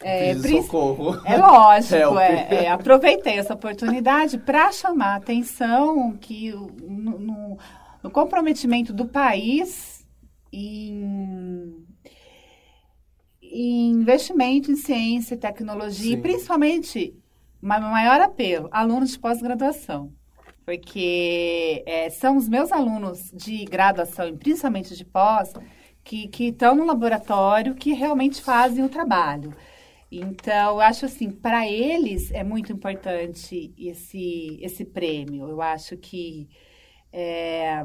É, 0.00 0.34
prin- 0.34 0.62
socorro. 0.62 1.20
é 1.24 1.36
lógico, 1.36 2.18
é, 2.20 2.64
é, 2.64 2.68
aproveitei 2.70 3.38
essa 3.38 3.54
oportunidade 3.54 4.38
para 4.38 4.70
chamar 4.70 5.14
a 5.14 5.16
atenção 5.16 6.16
que 6.16 6.52
no, 6.52 7.18
no- 7.18 7.58
no 8.02 8.10
comprometimento 8.10 8.92
do 8.92 9.06
país 9.06 10.06
em, 10.52 11.84
investimento 13.42 14.70
em 14.70 14.76
ciência 14.76 15.34
e 15.34 15.38
tecnologia, 15.38 16.12
Sim. 16.12 16.18
e 16.18 16.22
principalmente, 16.22 17.14
ma- 17.60 17.80
maior 17.80 18.20
apelo, 18.20 18.68
alunos 18.70 19.10
de 19.12 19.18
pós-graduação. 19.18 20.12
Porque 20.64 21.82
é, 21.86 22.10
são 22.10 22.36
os 22.36 22.46
meus 22.48 22.70
alunos 22.70 23.30
de 23.32 23.64
graduação, 23.64 24.28
e 24.28 24.36
principalmente 24.36 24.94
de 24.94 25.04
pós, 25.04 25.52
que 26.04 26.28
que 26.28 26.44
estão 26.48 26.74
no 26.74 26.84
laboratório, 26.84 27.74
que 27.74 27.92
realmente 27.94 28.42
fazem 28.42 28.84
o 28.84 28.88
trabalho. 28.88 29.54
Então, 30.10 30.76
eu 30.76 30.80
acho 30.80 31.04
assim, 31.06 31.30
para 31.30 31.66
eles 31.68 32.30
é 32.30 32.42
muito 32.42 32.72
importante 32.72 33.74
esse, 33.76 34.58
esse 34.60 34.84
prêmio. 34.84 35.48
Eu 35.48 35.60
acho 35.60 35.96
que 35.96 36.48
é, 37.12 37.82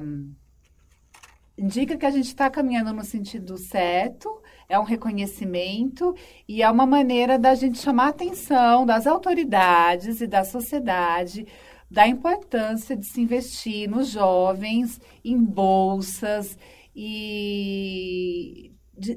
indica 1.57 1.97
que 1.97 2.05
a 2.05 2.11
gente 2.11 2.27
está 2.27 2.49
caminhando 2.49 2.93
no 2.93 3.03
sentido 3.03 3.57
certo, 3.57 4.41
é 4.69 4.79
um 4.79 4.83
reconhecimento 4.83 6.15
e 6.47 6.63
é 6.63 6.71
uma 6.71 6.85
maneira 6.85 7.37
da 7.37 7.53
gente 7.55 7.79
chamar 7.79 8.05
a 8.05 8.09
atenção 8.09 8.85
das 8.85 9.05
autoridades 9.05 10.21
e 10.21 10.27
da 10.27 10.43
sociedade 10.43 11.45
da 11.93 12.07
importância 12.07 12.97
de 12.97 13.05
se 13.05 13.21
investir 13.21 13.87
nos 13.87 14.09
jovens, 14.09 14.99
em 15.23 15.37
bolsas 15.37 16.57
e 16.95 18.72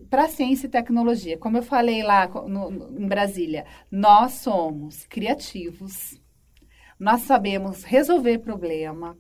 para 0.09 0.29
ciência 0.29 0.67
e 0.67 0.71
tecnologia. 0.71 1.37
Como 1.39 1.57
eu 1.59 1.63
falei 1.63 2.03
lá 2.03 2.27
no- 2.29 2.71
no- 2.71 3.01
em 3.01 3.07
Brasília, 3.07 3.65
nós 3.91 4.33
somos 4.33 5.05
criativos, 5.07 6.21
nós 6.99 7.23
sabemos 7.23 7.85
resolver 7.85 8.39
problema. 8.39 9.17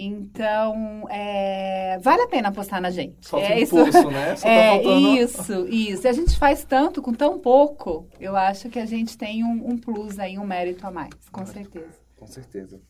Então, 0.00 1.06
é, 1.10 1.98
vale 2.00 2.22
a 2.22 2.28
pena 2.28 2.50
apostar 2.50 2.80
na 2.80 2.88
gente. 2.88 3.26
Falta 3.28 3.46
é 3.48 3.62
impulso, 3.62 4.08
né? 4.10 4.36
Só 4.38 4.46
tá 4.46 4.52
é, 4.54 4.68
faltando- 4.74 5.16
isso, 5.16 5.68
isso. 5.68 6.06
E 6.06 6.08
a 6.08 6.12
gente 6.12 6.38
faz 6.38 6.64
tanto 6.64 7.02
com 7.02 7.12
tão 7.12 7.40
pouco, 7.40 8.08
eu 8.20 8.36
acho 8.36 8.68
que 8.68 8.78
a 8.78 8.86
gente 8.86 9.18
tem 9.18 9.42
um, 9.42 9.70
um 9.70 9.76
plus 9.76 10.20
aí, 10.20 10.38
um 10.38 10.46
mérito 10.46 10.86
a 10.86 10.90
mais, 10.92 11.10
com 11.32 11.44
certeza. 11.44 11.98
Com 12.16 12.26
certeza. 12.28 12.80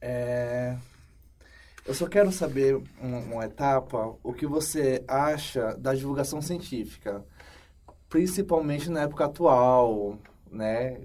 É, 0.00 0.76
Eu 1.86 1.94
só 1.94 2.08
quero 2.08 2.32
saber 2.32 2.82
uma, 3.00 3.18
uma 3.18 3.44
etapa, 3.44 4.16
o 4.22 4.32
que 4.32 4.44
você 4.46 5.04
acha 5.06 5.76
da 5.76 5.94
divulgação 5.94 6.42
científica, 6.42 7.24
principalmente 8.08 8.90
na 8.90 9.02
época 9.02 9.26
atual, 9.26 10.18
né? 10.50 10.98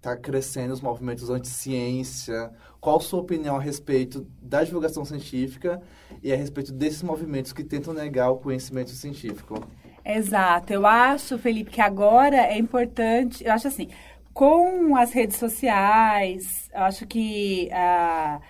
Tá 0.00 0.16
crescendo 0.16 0.72
os 0.72 0.80
movimentos 0.80 1.28
anti-ciência. 1.28 2.50
Qual 2.80 2.96
a 2.96 3.00
sua 3.00 3.20
opinião 3.20 3.56
a 3.56 3.60
respeito 3.60 4.26
da 4.40 4.64
divulgação 4.64 5.04
científica 5.04 5.82
e 6.22 6.32
a 6.32 6.36
respeito 6.36 6.72
desses 6.72 7.02
movimentos 7.02 7.52
que 7.52 7.62
tentam 7.62 7.92
negar 7.92 8.30
o 8.30 8.38
conhecimento 8.38 8.90
científico? 8.90 9.62
Exato. 10.04 10.72
Eu 10.72 10.86
acho, 10.86 11.38
Felipe, 11.38 11.70
que 11.70 11.80
agora 11.80 12.36
é 12.36 12.58
importante. 12.58 13.44
Eu 13.44 13.52
acho 13.52 13.68
assim, 13.68 13.88
com 14.32 14.96
as 14.96 15.12
redes 15.12 15.36
sociais, 15.36 16.70
eu 16.74 16.82
acho 16.82 17.06
que 17.06 17.70
a, 17.72 18.40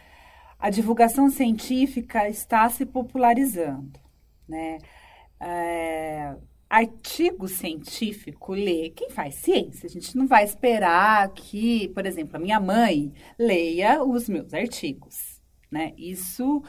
a 0.65 0.71
divulgação 0.71 1.29
científica 1.29 2.27
está 2.27 2.67
se 2.71 2.87
popularizando, 2.87 4.01
né? 4.49 4.79
É, 5.39 6.35
artigo 6.71 7.47
científico 7.47 8.55
lê 8.55 8.89
quem 8.89 9.11
faz 9.11 9.35
ciência. 9.35 9.87
A 9.87 9.91
gente 9.91 10.17
não 10.17 10.27
vai 10.27 10.43
esperar 10.43 11.29
que, 11.35 11.89
por 11.89 12.07
exemplo, 12.07 12.37
a 12.37 12.39
minha 12.39 12.59
mãe 12.59 13.13
leia 13.39 14.03
os 14.03 14.27
meus 14.27 14.55
artigos, 14.55 15.39
né? 15.71 15.93
Isso, 15.99 16.63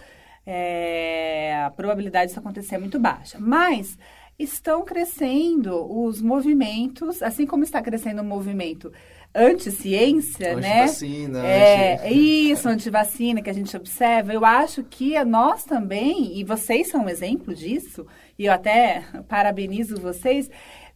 é, 0.46 1.64
a 1.66 1.72
probabilidade 1.72 2.28
disso 2.28 2.40
acontecer 2.42 2.76
é 2.76 2.80
muito 2.80 3.00
baixa. 3.00 3.40
Mas 3.40 3.98
estão 4.38 4.84
crescendo 4.84 5.90
os 5.90 6.22
movimentos, 6.22 7.24
assim 7.24 7.46
como 7.46 7.64
está 7.64 7.82
crescendo 7.82 8.22
o 8.22 8.26
movimento 8.26 8.92
anti-ciência, 9.36 10.56
né? 10.56 10.82
Antivacina, 10.84 11.46
É, 11.46 11.94
anti- 11.96 12.14
isso, 12.52 12.70
antivacina 12.70 13.42
que 13.42 13.50
a 13.50 13.54
gente 13.54 13.76
observa. 13.76 14.34
Eu 14.34 14.46
acho 14.46 14.84
que 14.84 15.22
nós 15.26 15.64
também, 15.66 16.38
e 16.40 16.44
vocês 16.44 16.90
são 16.90 17.06
um 17.06 17.10
exemplo 17.10 17.54
disso, 17.54 18.06
e 18.40 18.46
eu 18.46 18.54
até 18.54 19.04
parabenizo 19.28 20.00
vocês, 20.00 20.50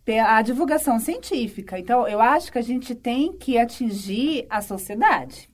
pela 0.06 0.42
divulgação 0.42 1.00
científica. 1.00 1.78
Então, 1.78 2.08
eu 2.08 2.20
acho 2.20 2.52
que 2.52 2.58
a 2.58 2.64
gente 2.64 2.96
tem 2.96 3.34
que 3.34 3.58
atingir 3.58 4.46
a 4.50 4.62
sociedade. 4.62 5.48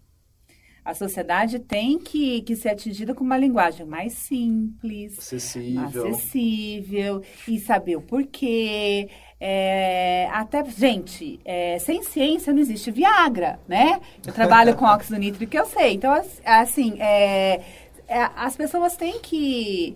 A 0.86 0.93
sociedade 0.93 1.58
tem 1.58 1.98
que, 1.98 2.41
que 2.43 2.56
ser 2.56 2.69
atingida 2.69 3.15
com 3.15 3.24
uma 3.24 3.38
linguagem 3.38 3.86
mais 3.88 4.13
simples, 4.13 5.17
acessível. 5.17 6.08
acessível 6.10 7.21
e 7.48 7.60
saber 7.60 7.95
o 7.95 8.02
porquê. 8.02 9.10
É, 9.41 10.30
até, 10.32 10.63
gente, 10.65 11.39
é, 11.43 11.80
sem 11.80 12.04
ciência 12.04 12.54
não 12.54 12.60
existe 12.62 12.91
Viagra, 12.91 13.60
né? 13.67 14.00
Eu 14.26 14.32
trabalho 14.32 14.76
com 14.76 14.86
óxido 14.86 15.17
nítrico, 15.17 15.58
eu 15.58 15.65
sei. 15.65 15.93
Então, 15.93 16.13
as- 16.13 16.39
assim, 16.45 16.95
é, 17.02 17.62
é, 18.08 18.30
as 18.36 18.56
pessoas 18.56 18.95
têm 18.95 19.19
que 19.19 19.95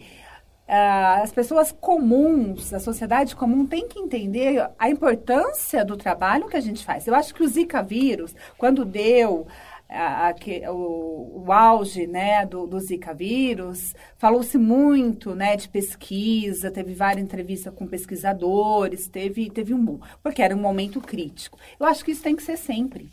Uh, 0.71 1.23
as 1.23 1.31
pessoas 1.31 1.71
comuns, 1.71 2.71
a 2.75 2.79
sociedade 2.79 3.35
comum 3.35 3.65
tem 3.65 3.87
que 3.87 3.97
entender 3.97 4.69
a 4.77 4.87
importância 4.87 5.83
do 5.83 5.97
trabalho 5.97 6.47
que 6.47 6.55
a 6.55 6.61
gente 6.61 6.85
faz. 6.85 7.07
Eu 7.07 7.15
acho 7.15 7.33
que 7.33 7.41
o 7.41 7.47
Zika 7.47 7.81
vírus, 7.81 8.35
quando 8.55 8.85
deu 8.85 9.47
a, 9.89 10.29
a, 10.29 10.71
o, 10.71 11.45
o, 11.45 11.51
auge 11.51 12.05
né, 12.05 12.45
do, 12.45 12.67
do 12.67 12.79
Zika 12.79 13.13
vírus, 13.13 13.95
falou-se 14.17 14.57
muito 14.57 15.33
né, 15.33 15.55
de 15.55 15.67
pesquisa, 15.67 16.69
teve 16.69 16.93
várias 16.93 17.23
entrevistas 17.23 17.73
com 17.73 17.87
pesquisadores, 17.87 19.07
teve, 19.07 19.49
teve 19.49 19.73
um 19.73 19.83
boom, 19.83 19.99
porque 20.21 20.41
era 20.41 20.55
um 20.55 20.61
momento 20.61 21.01
crítico. 21.01 21.57
Eu 21.79 21.87
acho 21.87 22.05
que 22.05 22.11
isso 22.11 22.21
tem 22.23 22.35
que 22.35 22.43
ser 22.43 22.57
sempre 22.57 23.09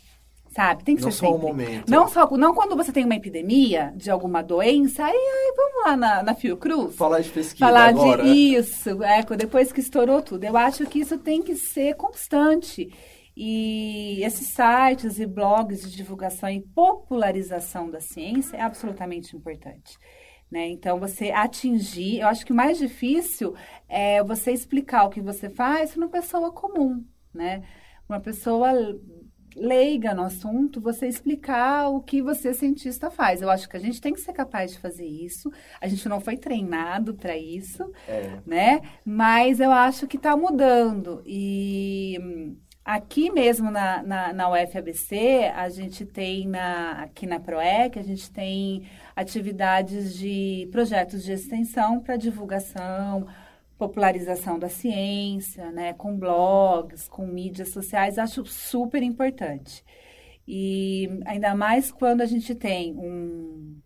sabe? 0.57 0.83
Tem 0.83 0.95
que 0.95 1.03
não 1.03 1.11
ser 1.11 1.17
só 1.17 1.25
sempre. 1.27 1.45
um 1.45 1.47
momento. 1.49 1.89
Não 1.89 2.07
só 2.07 2.27
não 2.31 2.55
quando 2.55 2.75
você 2.75 2.91
tem 2.91 3.05
uma 3.05 3.15
epidemia 3.15 3.93
de 3.95 4.09
alguma 4.09 4.41
doença, 4.41 5.05
aí, 5.05 5.13
aí 5.13 5.53
vamos 5.55 5.85
lá 5.85 5.95
na, 5.95 6.23
na 6.23 6.33
Fiocruz. 6.33 6.95
Falar 6.95 7.19
de 7.19 7.29
pesquisa 7.29 7.63
Falar 7.63 7.89
agora. 7.89 8.23
de 8.23 8.29
isso, 8.29 9.03
é, 9.03 9.23
depois 9.37 9.71
que 9.71 9.79
estourou 9.79 10.19
tudo. 10.21 10.43
Eu 10.43 10.57
acho 10.57 10.87
que 10.87 10.99
isso 10.99 11.19
tem 11.19 11.43
que 11.43 11.55
ser 11.55 11.95
constante. 11.95 12.89
E 13.39 14.19
esses 14.23 14.47
sites 14.47 15.19
e 15.19 15.27
blogs 15.27 15.81
de 15.83 15.95
divulgação 15.95 16.49
e 16.49 16.59
popularização 16.59 17.87
da 17.87 17.99
ciência 18.01 18.57
é 18.57 18.61
absolutamente 18.61 19.35
importante. 19.35 19.95
Né? 20.49 20.69
Então, 20.69 20.99
você 20.99 21.29
atingir, 21.29 22.19
eu 22.21 22.27
acho 22.27 22.43
que 22.43 22.51
o 22.51 22.55
mais 22.55 22.79
difícil 22.79 23.53
é 23.87 24.23
você 24.23 24.51
explicar 24.51 25.03
o 25.03 25.09
que 25.09 25.21
você 25.21 25.51
faz 25.51 25.91
para 25.91 25.99
uma 25.99 26.09
pessoa 26.09 26.51
comum, 26.51 27.05
né? 27.31 27.61
Uma 28.09 28.19
pessoa 28.19 28.71
leiga 29.55 30.13
no 30.15 30.23
assunto, 30.23 30.79
você 30.81 31.07
explicar 31.07 31.89
o 31.89 32.01
que 32.01 32.21
você, 32.21 32.53
cientista, 32.53 33.11
faz. 33.11 33.41
Eu 33.41 33.49
acho 33.49 33.67
que 33.69 33.75
a 33.77 33.79
gente 33.79 33.99
tem 34.01 34.13
que 34.13 34.21
ser 34.21 34.33
capaz 34.33 34.71
de 34.71 34.79
fazer 34.79 35.05
isso. 35.05 35.51
A 35.81 35.87
gente 35.87 36.07
não 36.09 36.19
foi 36.19 36.37
treinado 36.37 37.13
para 37.13 37.37
isso, 37.37 37.83
É. 38.07 38.39
né? 38.45 38.81
Mas 39.05 39.59
eu 39.59 39.71
acho 39.71 40.07
que 40.07 40.17
está 40.17 40.35
mudando. 40.37 41.21
E 41.25 42.17
aqui 42.87 43.29
mesmo 43.29 43.69
na, 43.69 44.01
na, 44.01 44.31
na 44.31 44.49
UFABC, 44.49 45.51
a 45.53 45.67
gente 45.67 46.05
tem, 46.05 46.47
na, 46.47 47.03
aqui 47.03 47.27
na 47.27 47.37
PROEC, 47.37 47.99
a 47.99 48.03
gente 48.03 48.31
tem 48.31 48.87
atividades 49.13 50.17
de 50.17 50.69
projetos 50.71 51.21
de 51.21 51.33
extensão 51.33 51.99
para 51.99 52.15
divulgação, 52.15 53.27
popularização 53.77 54.57
da 54.57 54.69
ciência, 54.69 55.69
né, 55.69 55.91
com 55.93 56.17
blogs, 56.17 57.09
com 57.09 57.27
mídias 57.27 57.69
sociais, 57.73 58.17
acho 58.17 58.45
super 58.45 59.03
importante. 59.03 59.83
E 60.47 61.09
ainda 61.25 61.53
mais 61.53 61.91
quando 61.91 62.21
a 62.21 62.25
gente 62.25 62.55
tem 62.55 62.95
um, 62.95 63.81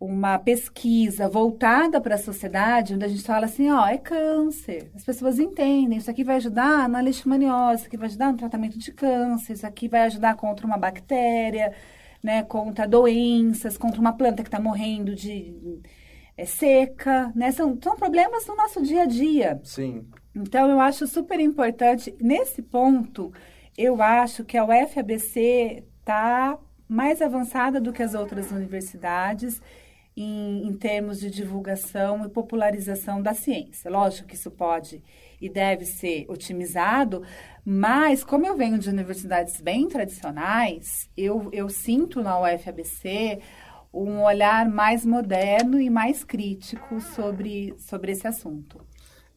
uma 0.00 0.38
pesquisa 0.38 1.28
voltada 1.28 2.00
para 2.00 2.14
a 2.14 2.18
sociedade, 2.18 2.94
onde 2.94 3.04
a 3.04 3.08
gente 3.08 3.22
fala 3.22 3.46
assim, 3.46 3.68
ó, 3.70 3.86
é 3.86 3.98
câncer. 3.98 4.90
As 4.94 5.04
pessoas 5.04 5.40
entendem, 5.40 5.98
isso 5.98 6.10
aqui 6.10 6.22
vai 6.22 6.36
ajudar 6.36 6.88
na 6.88 7.00
leishmaniose, 7.00 7.80
isso 7.80 7.86
aqui 7.88 7.96
vai 7.96 8.06
ajudar 8.06 8.30
no 8.30 8.38
tratamento 8.38 8.78
de 8.78 8.92
câncer, 8.92 9.54
isso 9.54 9.66
aqui 9.66 9.88
vai 9.88 10.02
ajudar 10.02 10.36
contra 10.36 10.64
uma 10.64 10.78
bactéria, 10.78 11.74
né, 12.22 12.44
contra 12.44 12.86
doenças, 12.86 13.76
contra 13.76 14.00
uma 14.00 14.12
planta 14.12 14.42
que 14.42 14.48
está 14.48 14.60
morrendo 14.60 15.16
de 15.16 15.80
é, 16.36 16.44
seca, 16.44 17.32
né? 17.34 17.50
São, 17.50 17.76
são 17.82 17.96
problemas 17.96 18.44
do 18.44 18.54
nosso 18.54 18.80
dia 18.80 19.02
a 19.02 19.06
dia. 19.06 19.60
Sim. 19.64 20.06
Então, 20.34 20.70
eu 20.70 20.80
acho 20.80 21.08
super 21.08 21.40
importante, 21.40 22.14
nesse 22.20 22.62
ponto, 22.62 23.32
eu 23.76 24.00
acho 24.00 24.44
que 24.44 24.56
a 24.56 24.64
UFABC 24.64 25.84
está 25.98 26.56
mais 26.88 27.20
avançada 27.20 27.80
do 27.80 27.92
que 27.92 28.02
as 28.02 28.14
outras 28.14 28.52
universidades 28.52 29.60
em, 30.20 30.66
em, 30.66 30.72
termos 30.72 31.20
de 31.20 31.30
divulgação 31.30 32.24
e 32.24 32.28
popularização 32.28 33.22
da 33.22 33.34
ciência. 33.34 33.88
Lógico 33.88 34.28
que 34.28 34.34
isso 34.34 34.50
pode 34.50 35.00
e 35.40 35.48
deve 35.48 35.84
ser 35.84 36.26
otimizado, 36.28 37.22
mas 37.64 38.24
como 38.24 38.44
eu 38.44 38.56
venho 38.56 38.78
de 38.78 38.88
universidades 38.88 39.60
bem 39.60 39.86
tradicionais, 39.86 41.08
eu, 41.16 41.48
eu 41.52 41.68
sinto 41.68 42.20
na 42.20 42.40
UFABC 42.40 43.38
um 43.94 44.22
olhar 44.22 44.68
mais 44.68 45.06
moderno 45.06 45.80
e 45.80 45.88
mais 45.88 46.24
crítico 46.24 47.00
sobre, 47.00 47.74
sobre 47.78 48.10
esse 48.10 48.26
assunto. 48.26 48.80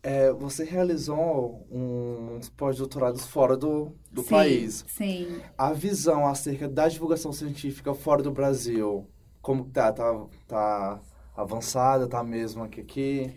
É, 0.02 0.32
você 0.32 0.64
realizou 0.64 1.68
uns 1.70 2.50
pós-doutorados 2.50 3.28
fora 3.28 3.56
do, 3.56 3.96
do 4.12 4.24
sim, 4.24 4.30
país. 4.30 4.84
Sim. 4.88 5.40
A 5.56 5.74
visão 5.74 6.26
acerca 6.26 6.68
da 6.68 6.88
divulgação 6.88 7.32
científica 7.32 7.94
fora 7.94 8.24
do 8.24 8.32
Brasil, 8.32 9.08
como 9.42 9.66
tá? 9.66 9.92
Tá, 9.92 10.16
tá 10.48 11.00
avançada? 11.36 12.08
Tá 12.08 12.24
mesmo 12.24 12.64
aqui, 12.64 12.82
aqui? 12.82 13.36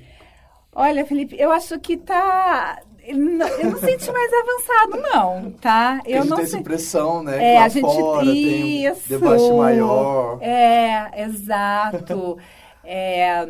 Olha, 0.72 1.04
Felipe, 1.06 1.36
eu 1.38 1.50
acho 1.50 1.78
que 1.78 1.96
tá... 1.96 2.80
Eu 3.06 3.18
não 3.18 3.78
senti 3.78 4.10
mais 4.10 4.30
avançado, 4.32 5.02
não, 5.02 5.50
tá? 5.52 6.00
Eu 6.06 6.20
a 6.20 6.20
gente 6.22 6.30
não 6.30 6.36
tem 6.38 6.46
essa 6.46 6.58
impressão, 6.58 7.22
né? 7.22 7.52
É, 7.52 7.58
a 7.58 7.68
gente 7.68 7.82
fora 7.82 8.24
tem 8.24 8.90
um 8.90 8.96
debate 9.06 9.52
maior. 9.52 10.38
É, 10.40 11.22
exato. 11.22 12.38
é, 12.82 13.46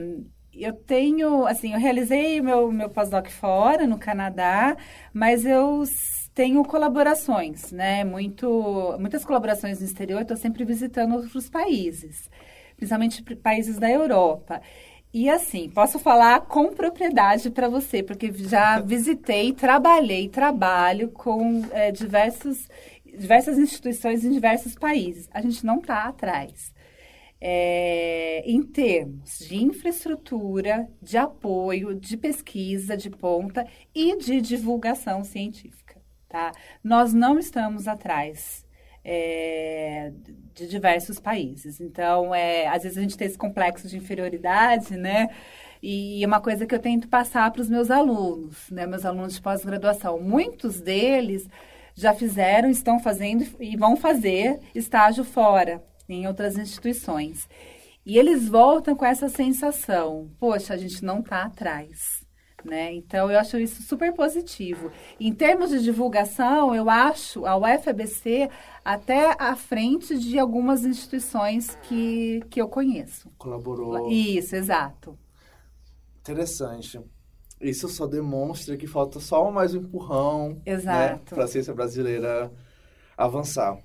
eu 0.52 0.72
tenho, 0.72 1.46
assim, 1.46 1.72
eu 1.72 1.78
realizei 1.78 2.40
meu, 2.40 2.70
meu 2.72 2.90
pós-doc 2.90 3.28
fora, 3.28 3.86
no 3.86 3.96
Canadá, 3.96 4.76
mas 5.12 5.44
eu 5.44 5.84
tenho 6.34 6.64
colaborações, 6.64 7.70
né? 7.70 8.04
Muito, 8.04 8.96
muitas 8.98 9.24
colaborações 9.24 9.78
no 9.80 9.86
exterior, 9.86 10.22
estou 10.22 10.36
sempre 10.36 10.64
visitando 10.64 11.14
outros 11.14 11.48
países, 11.48 12.28
principalmente 12.76 13.22
países 13.36 13.78
da 13.78 13.90
Europa. 13.90 14.60
E 15.12 15.30
assim, 15.30 15.70
posso 15.70 15.98
falar 15.98 16.40
com 16.46 16.74
propriedade 16.74 17.48
para 17.50 17.68
você, 17.68 18.02
porque 18.02 18.32
já 18.32 18.80
visitei, 18.82 19.52
trabalhei, 19.52 20.28
trabalho 20.28 21.08
com 21.10 21.62
é, 21.70 21.92
diversos, 21.92 22.68
diversas 23.04 23.56
instituições 23.56 24.24
em 24.24 24.32
diversos 24.32 24.74
países. 24.74 25.28
A 25.32 25.40
gente 25.40 25.64
não 25.64 25.78
está 25.78 26.04
atrás. 26.08 26.74
É, 27.40 28.42
em 28.46 28.62
termos 28.62 29.38
de 29.40 29.62
infraestrutura, 29.62 30.88
de 31.02 31.18
apoio, 31.18 31.94
de 31.94 32.16
pesquisa 32.16 32.96
de 32.96 33.10
ponta 33.10 33.66
e 33.94 34.16
de 34.16 34.40
divulgação 34.40 35.22
científica. 35.22 35.83
Tá? 36.34 36.50
Nós 36.82 37.14
não 37.14 37.38
estamos 37.38 37.86
atrás 37.86 38.66
é, 39.04 40.10
de 40.52 40.66
diversos 40.66 41.20
países. 41.20 41.80
Então, 41.80 42.34
é, 42.34 42.66
às 42.66 42.82
vezes 42.82 42.98
a 42.98 43.02
gente 43.02 43.16
tem 43.16 43.28
esse 43.28 43.38
complexo 43.38 43.86
de 43.86 43.96
inferioridade, 43.96 44.96
né? 44.96 45.28
E 45.80 46.24
é 46.24 46.26
uma 46.26 46.40
coisa 46.40 46.66
que 46.66 46.74
eu 46.74 46.80
tento 46.80 47.06
passar 47.06 47.48
para 47.52 47.62
os 47.62 47.70
meus 47.70 47.88
alunos, 47.88 48.68
né? 48.68 48.84
Meus 48.84 49.04
alunos 49.04 49.34
de 49.34 49.40
pós-graduação. 49.40 50.20
Muitos 50.20 50.80
deles 50.80 51.48
já 51.94 52.12
fizeram, 52.12 52.68
estão 52.68 52.98
fazendo 52.98 53.46
e 53.60 53.76
vão 53.76 53.96
fazer 53.96 54.58
estágio 54.74 55.22
fora, 55.22 55.84
em 56.08 56.26
outras 56.26 56.58
instituições. 56.58 57.48
E 58.04 58.18
eles 58.18 58.48
voltam 58.48 58.96
com 58.96 59.06
essa 59.06 59.28
sensação: 59.28 60.28
poxa, 60.40 60.74
a 60.74 60.76
gente 60.76 61.04
não 61.04 61.20
está 61.20 61.44
atrás. 61.44 62.13
Né? 62.64 62.94
Então, 62.94 63.30
eu 63.30 63.38
acho 63.38 63.58
isso 63.58 63.82
super 63.82 64.12
positivo. 64.14 64.90
Em 65.20 65.32
termos 65.34 65.70
de 65.70 65.82
divulgação, 65.82 66.74
eu 66.74 66.88
acho 66.88 67.44
a 67.44 67.56
UFABC 67.56 68.48
até 68.82 69.36
à 69.38 69.54
frente 69.54 70.18
de 70.18 70.38
algumas 70.38 70.84
instituições 70.84 71.76
que, 71.82 72.40
que 72.48 72.60
eu 72.60 72.68
conheço. 72.68 73.30
Colaborou. 73.36 74.10
Isso, 74.10 74.56
exato. 74.56 75.18
Interessante. 76.20 77.00
Isso 77.60 77.88
só 77.88 78.06
demonstra 78.06 78.76
que 78.76 78.86
falta 78.86 79.20
só 79.20 79.50
mais 79.50 79.74
um 79.74 79.78
empurrão 79.78 80.60
né, 80.66 81.20
para 81.28 81.44
a 81.44 81.46
ciência 81.46 81.74
brasileira 81.74 82.50
avançar. 83.16 83.78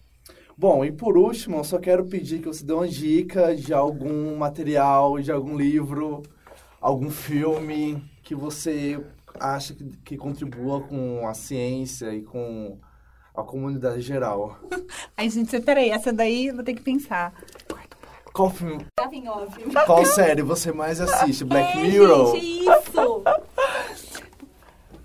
Bom, 0.57 0.83
e 0.83 0.91
por 0.91 1.17
último, 1.17 1.57
eu 1.57 1.63
só 1.63 1.79
quero 1.79 2.05
pedir 2.05 2.39
que 2.39 2.47
você 2.47 2.65
dê 2.65 2.73
uma 2.73 2.87
dica 2.87 3.55
de 3.55 3.73
algum 3.73 4.35
material, 4.35 5.17
de 5.19 5.31
algum 5.31 5.55
livro, 5.55 6.21
algum 6.79 7.09
filme 7.09 8.03
que 8.23 8.33
você 8.35 8.99
acha 9.39 9.73
que, 9.73 9.85
que 10.03 10.17
contribua 10.17 10.81
com 10.81 11.27
a 11.27 11.33
ciência 11.33 12.13
e 12.13 12.21
com 12.21 12.77
a 13.35 13.43
comunidade 13.43 14.01
geral. 14.01 14.57
Ai, 15.15 15.29
gente, 15.29 15.59
peraí, 15.59 15.89
essa 15.89 16.11
daí 16.11 16.47
eu 16.47 16.55
vou 16.55 16.63
ter 16.63 16.73
que 16.73 16.81
pensar. 16.81 17.33
Qual 18.31 18.49
filme, 18.51 18.85
qual 19.85 20.05
série 20.05 20.41
você 20.41 20.71
mais 20.71 21.01
assiste? 21.01 21.43
Black 21.43 21.77
é, 21.77 21.81
Mirror? 21.81 22.35
gente, 22.35 22.61
isso! 22.61 23.23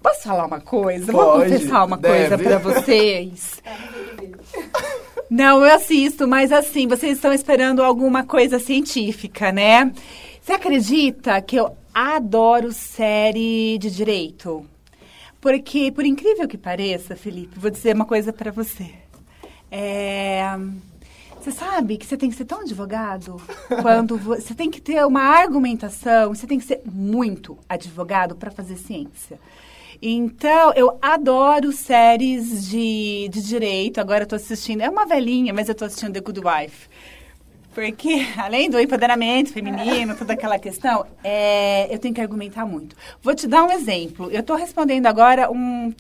Posso 0.03 0.23
falar 0.23 0.47
uma 0.47 0.61
coisa? 0.61 1.11
Pode, 1.11 1.25
Vou 1.25 1.41
confessar 1.41 1.85
uma 1.87 1.97
coisa 1.97 2.37
deve. 2.37 2.45
para 2.45 2.59
vocês. 2.59 3.63
Não, 5.31 5.65
eu 5.65 5.75
assisto, 5.75 6.29
mas 6.29 6.53
assim, 6.53 6.87
vocês 6.87 7.17
estão 7.17 7.33
esperando 7.33 7.83
alguma 7.83 8.23
coisa 8.23 8.59
científica, 8.59 9.51
né? 9.51 9.91
Você 10.45 10.53
acredita 10.53 11.41
que 11.41 11.57
eu 11.57 11.75
adoro 11.95 12.71
série 12.71 13.79
de 13.79 13.91
direito? 13.91 14.67
Porque, 15.41 15.91
por 15.91 16.05
incrível 16.05 16.47
que 16.47 16.59
pareça, 16.59 17.17
Felipe, 17.17 17.59
vou 17.59 17.71
dizer 17.71 17.95
uma 17.95 18.05
coisa 18.05 18.31
para 18.31 18.51
você. 18.51 18.93
É, 19.71 20.45
Você 21.41 21.51
sabe 21.51 21.97
que 21.97 22.05
você 22.05 22.19
tem 22.19 22.29
que 22.29 22.37
ser 22.37 22.45
tão 22.45 22.61
advogado 22.61 23.41
quando 23.81 24.19
você 24.19 24.55
tem 24.55 24.71
que 24.71 24.83
ter 24.83 25.03
uma 25.07 25.23
argumentação, 25.23 26.35
você 26.35 26.47
tem 26.47 26.59
que 26.59 26.67
ser 26.67 26.83
muito 26.85 27.57
advogado 27.67 28.37
para 28.37 28.51
fazer 28.51 28.77
ciência. 28.77 29.41
Então, 30.03 30.75
eu 30.77 30.99
adoro 31.01 31.73
séries 31.73 32.69
de, 32.69 33.31
de 33.31 33.43
direito. 33.43 33.99
Agora 33.99 34.25
eu 34.25 34.29
tô 34.29 34.37
assistindo, 34.37 34.83
é 34.83 34.91
uma 34.91 35.07
velhinha, 35.07 35.55
mas 35.55 35.71
eu 35.71 35.75
tô 35.75 35.87
assistindo 35.87 36.13
The 36.13 36.21
Good 36.21 36.41
Wife. 36.41 36.91
Porque, 37.75 38.25
além 38.39 38.71
do 38.71 38.79
empoderamento 38.79 39.53
feminino, 39.53 40.17
toda 40.17 40.33
aquela 40.33 40.59
questão, 40.59 41.05
é, 41.25 41.93
eu 41.93 41.99
tenho 41.99 42.15
que 42.15 42.21
argumentar 42.21 42.65
muito. 42.65 42.97
Vou 43.21 43.35
te 43.35 43.49
dar 43.49 43.65
um 43.65 43.71
exemplo. 43.73 44.31
Eu 44.31 44.41
estou 44.41 44.57
respondendo 44.57 45.07
agora 45.07 45.51
um, 45.51 45.93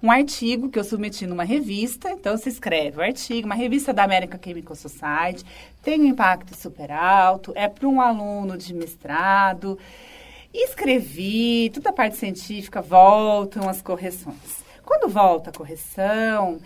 um 0.00 0.10
artigo 0.10 0.70
que 0.70 0.78
eu 0.78 0.84
submeti 0.84 1.26
numa 1.26 1.42
revista. 1.42 2.10
Então, 2.10 2.36
se 2.36 2.48
escreve 2.48 2.98
o 2.98 3.02
artigo, 3.02 3.46
uma 3.46 3.56
revista 3.56 3.92
da 3.92 4.04
American 4.04 4.38
Chemical 4.42 4.76
Society, 4.76 5.44
tem 5.82 6.00
um 6.00 6.06
impacto 6.06 6.56
super 6.56 6.92
alto, 6.92 7.52
é 7.56 7.66
para 7.66 7.88
um 7.88 8.00
aluno 8.00 8.56
de 8.56 8.72
mestrado. 8.72 9.76
Escrevi, 10.54 11.70
toda 11.74 11.90
a 11.90 11.92
parte 11.92 12.16
científica, 12.16 12.80
voltam 12.80 13.68
as 13.68 13.82
correções. 13.82 14.64
Quando 14.84 15.10
volta 15.10 15.50
a 15.50 15.52
correção, 15.52 16.60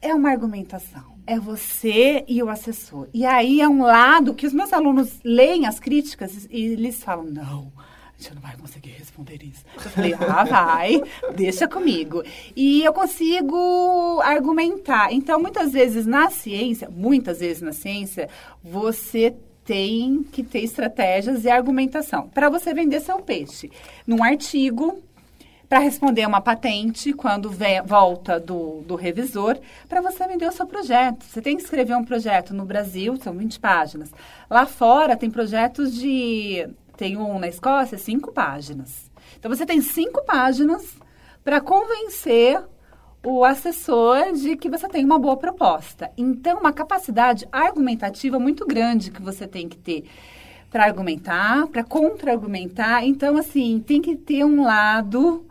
é 0.00 0.14
uma 0.14 0.30
argumentação 0.30 1.17
é 1.28 1.38
você 1.38 2.24
e 2.26 2.42
o 2.42 2.48
assessor. 2.48 3.06
E 3.12 3.26
aí 3.26 3.60
é 3.60 3.68
um 3.68 3.82
lado 3.82 4.32
que 4.32 4.46
os 4.46 4.52
meus 4.54 4.72
alunos 4.72 5.20
leem 5.22 5.66
as 5.66 5.78
críticas 5.78 6.48
e 6.50 6.72
eles 6.72 7.04
falam, 7.04 7.24
não, 7.24 7.70
a 7.76 8.22
gente 8.22 8.34
não 8.34 8.40
vai 8.40 8.56
conseguir 8.56 8.92
responder 8.92 9.38
isso. 9.42 9.62
Eu 9.76 9.90
falei, 9.90 10.14
ah, 10.14 10.44
vai, 10.48 11.02
deixa 11.36 11.68
comigo. 11.68 12.22
E 12.56 12.82
eu 12.82 12.94
consigo 12.94 14.20
argumentar. 14.22 15.12
Então, 15.12 15.38
muitas 15.38 15.72
vezes 15.72 16.06
na 16.06 16.30
ciência, 16.30 16.88
muitas 16.88 17.40
vezes 17.40 17.60
na 17.60 17.72
ciência, 17.74 18.30
você 18.64 19.36
tem 19.66 20.22
que 20.22 20.42
ter 20.42 20.60
estratégias 20.60 21.44
e 21.44 21.50
argumentação 21.50 22.26
para 22.26 22.48
você 22.48 22.72
vender 22.72 23.00
seu 23.00 23.18
peixe. 23.18 23.70
Num 24.06 24.24
artigo, 24.24 25.02
para 25.68 25.80
responder 25.80 26.26
uma 26.26 26.40
patente 26.40 27.12
quando 27.12 27.50
vem, 27.50 27.82
volta 27.82 28.40
do, 28.40 28.80
do 28.86 28.94
revisor, 28.94 29.58
para 29.88 30.00
você 30.00 30.26
vender 30.26 30.48
o 30.48 30.52
seu 30.52 30.66
projeto. 30.66 31.24
Você 31.24 31.42
tem 31.42 31.56
que 31.56 31.62
escrever 31.62 31.94
um 31.94 32.04
projeto 32.04 32.54
no 32.54 32.64
Brasil, 32.64 33.16
são 33.16 33.34
20 33.34 33.60
páginas. 33.60 34.10
Lá 34.48 34.64
fora 34.64 35.16
tem 35.16 35.30
projetos 35.30 35.94
de. 35.94 36.68
Tem 36.96 37.16
um 37.16 37.38
na 37.38 37.48
Escócia, 37.48 37.98
cinco 37.98 38.32
páginas. 38.32 39.10
Então 39.38 39.54
você 39.54 39.66
tem 39.66 39.80
cinco 39.80 40.24
páginas 40.24 40.96
para 41.44 41.60
convencer 41.60 42.60
o 43.24 43.44
assessor 43.44 44.32
de 44.32 44.56
que 44.56 44.68
você 44.68 44.88
tem 44.88 45.04
uma 45.04 45.18
boa 45.18 45.36
proposta. 45.36 46.10
Então, 46.16 46.58
uma 46.58 46.72
capacidade 46.72 47.46
argumentativa 47.52 48.38
muito 48.38 48.66
grande 48.66 49.10
que 49.10 49.20
você 49.20 49.46
tem 49.46 49.68
que 49.68 49.76
ter 49.76 50.04
para 50.70 50.84
argumentar, 50.84 51.66
para 51.66 51.82
contra-argumentar. 51.82 53.04
Então, 53.04 53.36
assim, 53.36 53.82
tem 53.84 54.00
que 54.00 54.16
ter 54.16 54.44
um 54.44 54.62
lado 54.62 55.47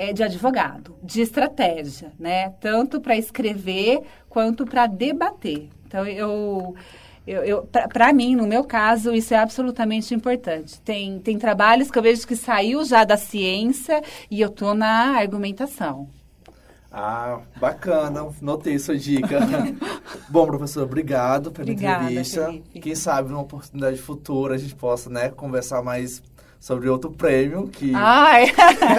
é, 0.00 0.14
de 0.14 0.22
advogado, 0.22 0.96
de 1.02 1.20
estratégia, 1.20 2.10
né? 2.18 2.54
Tanto 2.58 3.02
para 3.02 3.18
escrever 3.18 4.00
quanto 4.30 4.64
para 4.64 4.86
debater. 4.86 5.68
Então, 5.86 6.06
eu, 6.06 6.74
eu, 7.26 7.44
eu 7.44 7.62
para 7.66 8.10
mim, 8.10 8.34
no 8.34 8.46
meu 8.46 8.64
caso, 8.64 9.12
isso 9.12 9.34
é 9.34 9.36
absolutamente 9.36 10.14
importante. 10.14 10.80
Tem, 10.80 11.18
tem 11.18 11.38
trabalhos 11.38 11.90
que 11.90 11.98
eu 11.98 12.02
vejo 12.02 12.26
que 12.26 12.34
saiu 12.34 12.82
já 12.82 13.04
da 13.04 13.18
ciência 13.18 14.00
e 14.30 14.40
eu 14.40 14.48
estou 14.48 14.74
na 14.74 15.18
argumentação. 15.18 16.08
Ah, 16.90 17.40
bacana. 17.60 18.26
Notei 18.40 18.78
sua 18.78 18.96
dica. 18.96 19.38
Bom, 20.30 20.46
professor, 20.46 20.84
obrigado 20.84 21.52
pela 21.52 21.70
Obrigada, 21.70 22.04
entrevista. 22.04 22.46
Felipe. 22.46 22.80
Quem 22.80 22.94
sabe 22.94 23.28
numa 23.28 23.42
oportunidade 23.42 23.98
futura 23.98 24.54
a 24.54 24.58
gente 24.58 24.74
possa, 24.74 25.10
né, 25.10 25.28
conversar 25.28 25.82
mais 25.82 26.22
sobre 26.60 26.88
outro 26.88 27.10
prêmio 27.10 27.68
que, 27.68 27.92
Ai, 27.94 28.46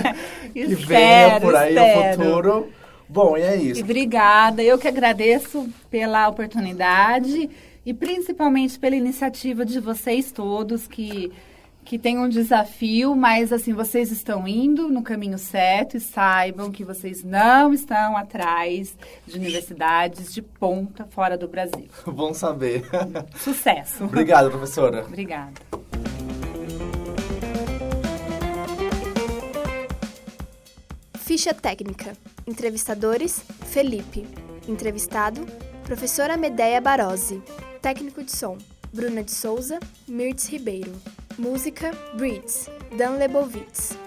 que 0.52 0.76
venha 0.76 1.40
por 1.40 1.56
aí 1.56 1.76
espero. 1.76 2.04
no 2.04 2.18
futuro. 2.18 2.70
Bom, 3.08 3.38
e 3.38 3.42
é 3.42 3.56
isso. 3.56 3.84
Obrigada. 3.84 4.64
Eu 4.64 4.80
que 4.80 4.88
agradeço 4.88 5.70
pela 5.90 6.28
oportunidade 6.28 7.50
e 7.86 7.94
principalmente 7.94 8.80
pela 8.80 8.96
iniciativa 8.96 9.64
de 9.64 9.80
vocês 9.80 10.32
todos 10.32 10.88
que 10.88 11.32
que 11.84 11.98
tem 11.98 12.20
um 12.20 12.30
desafio, 12.30 13.16
mas 13.16 13.52
assim, 13.52 13.74
vocês 13.74 14.12
estão 14.12 14.48
indo 14.48 14.88
no 14.88 15.02
caminho 15.02 15.38
certo 15.38 15.98
e 15.98 16.00
saibam 16.00 16.72
que 16.72 16.84
vocês 16.84 17.24
não 17.24 17.74
estão 17.74 18.16
atrás 18.16 18.96
de 19.26 19.36
universidades 19.38 20.32
de 20.32 20.42
ponta 20.44 21.06
fora 21.06 21.38
do 21.38 21.48
Brasil. 21.48 21.88
Bom 22.06 22.34
saber. 22.34 22.84
Sucesso. 23.36 24.06
Obrigado, 24.06 24.52
professora. 24.52 25.04
Obrigada. 25.06 25.54
Ficha 31.32 31.54
técnica: 31.54 32.12
entrevistadores 32.46 33.42
Felipe, 33.70 34.28
entrevistado 34.68 35.46
professora 35.82 36.36
Medeia 36.36 36.82
Barose, 36.82 37.42
técnico 37.82 38.22
de 38.22 38.30
som 38.30 38.58
Bruna 38.92 39.24
de 39.24 39.32
Souza, 39.32 39.80
Mirtz 40.10 40.50
Ribeiro, 40.50 40.92
música 41.38 41.92
Breeds 42.18 42.70
Dan 42.98 43.16
Lebovitz. 43.16 43.98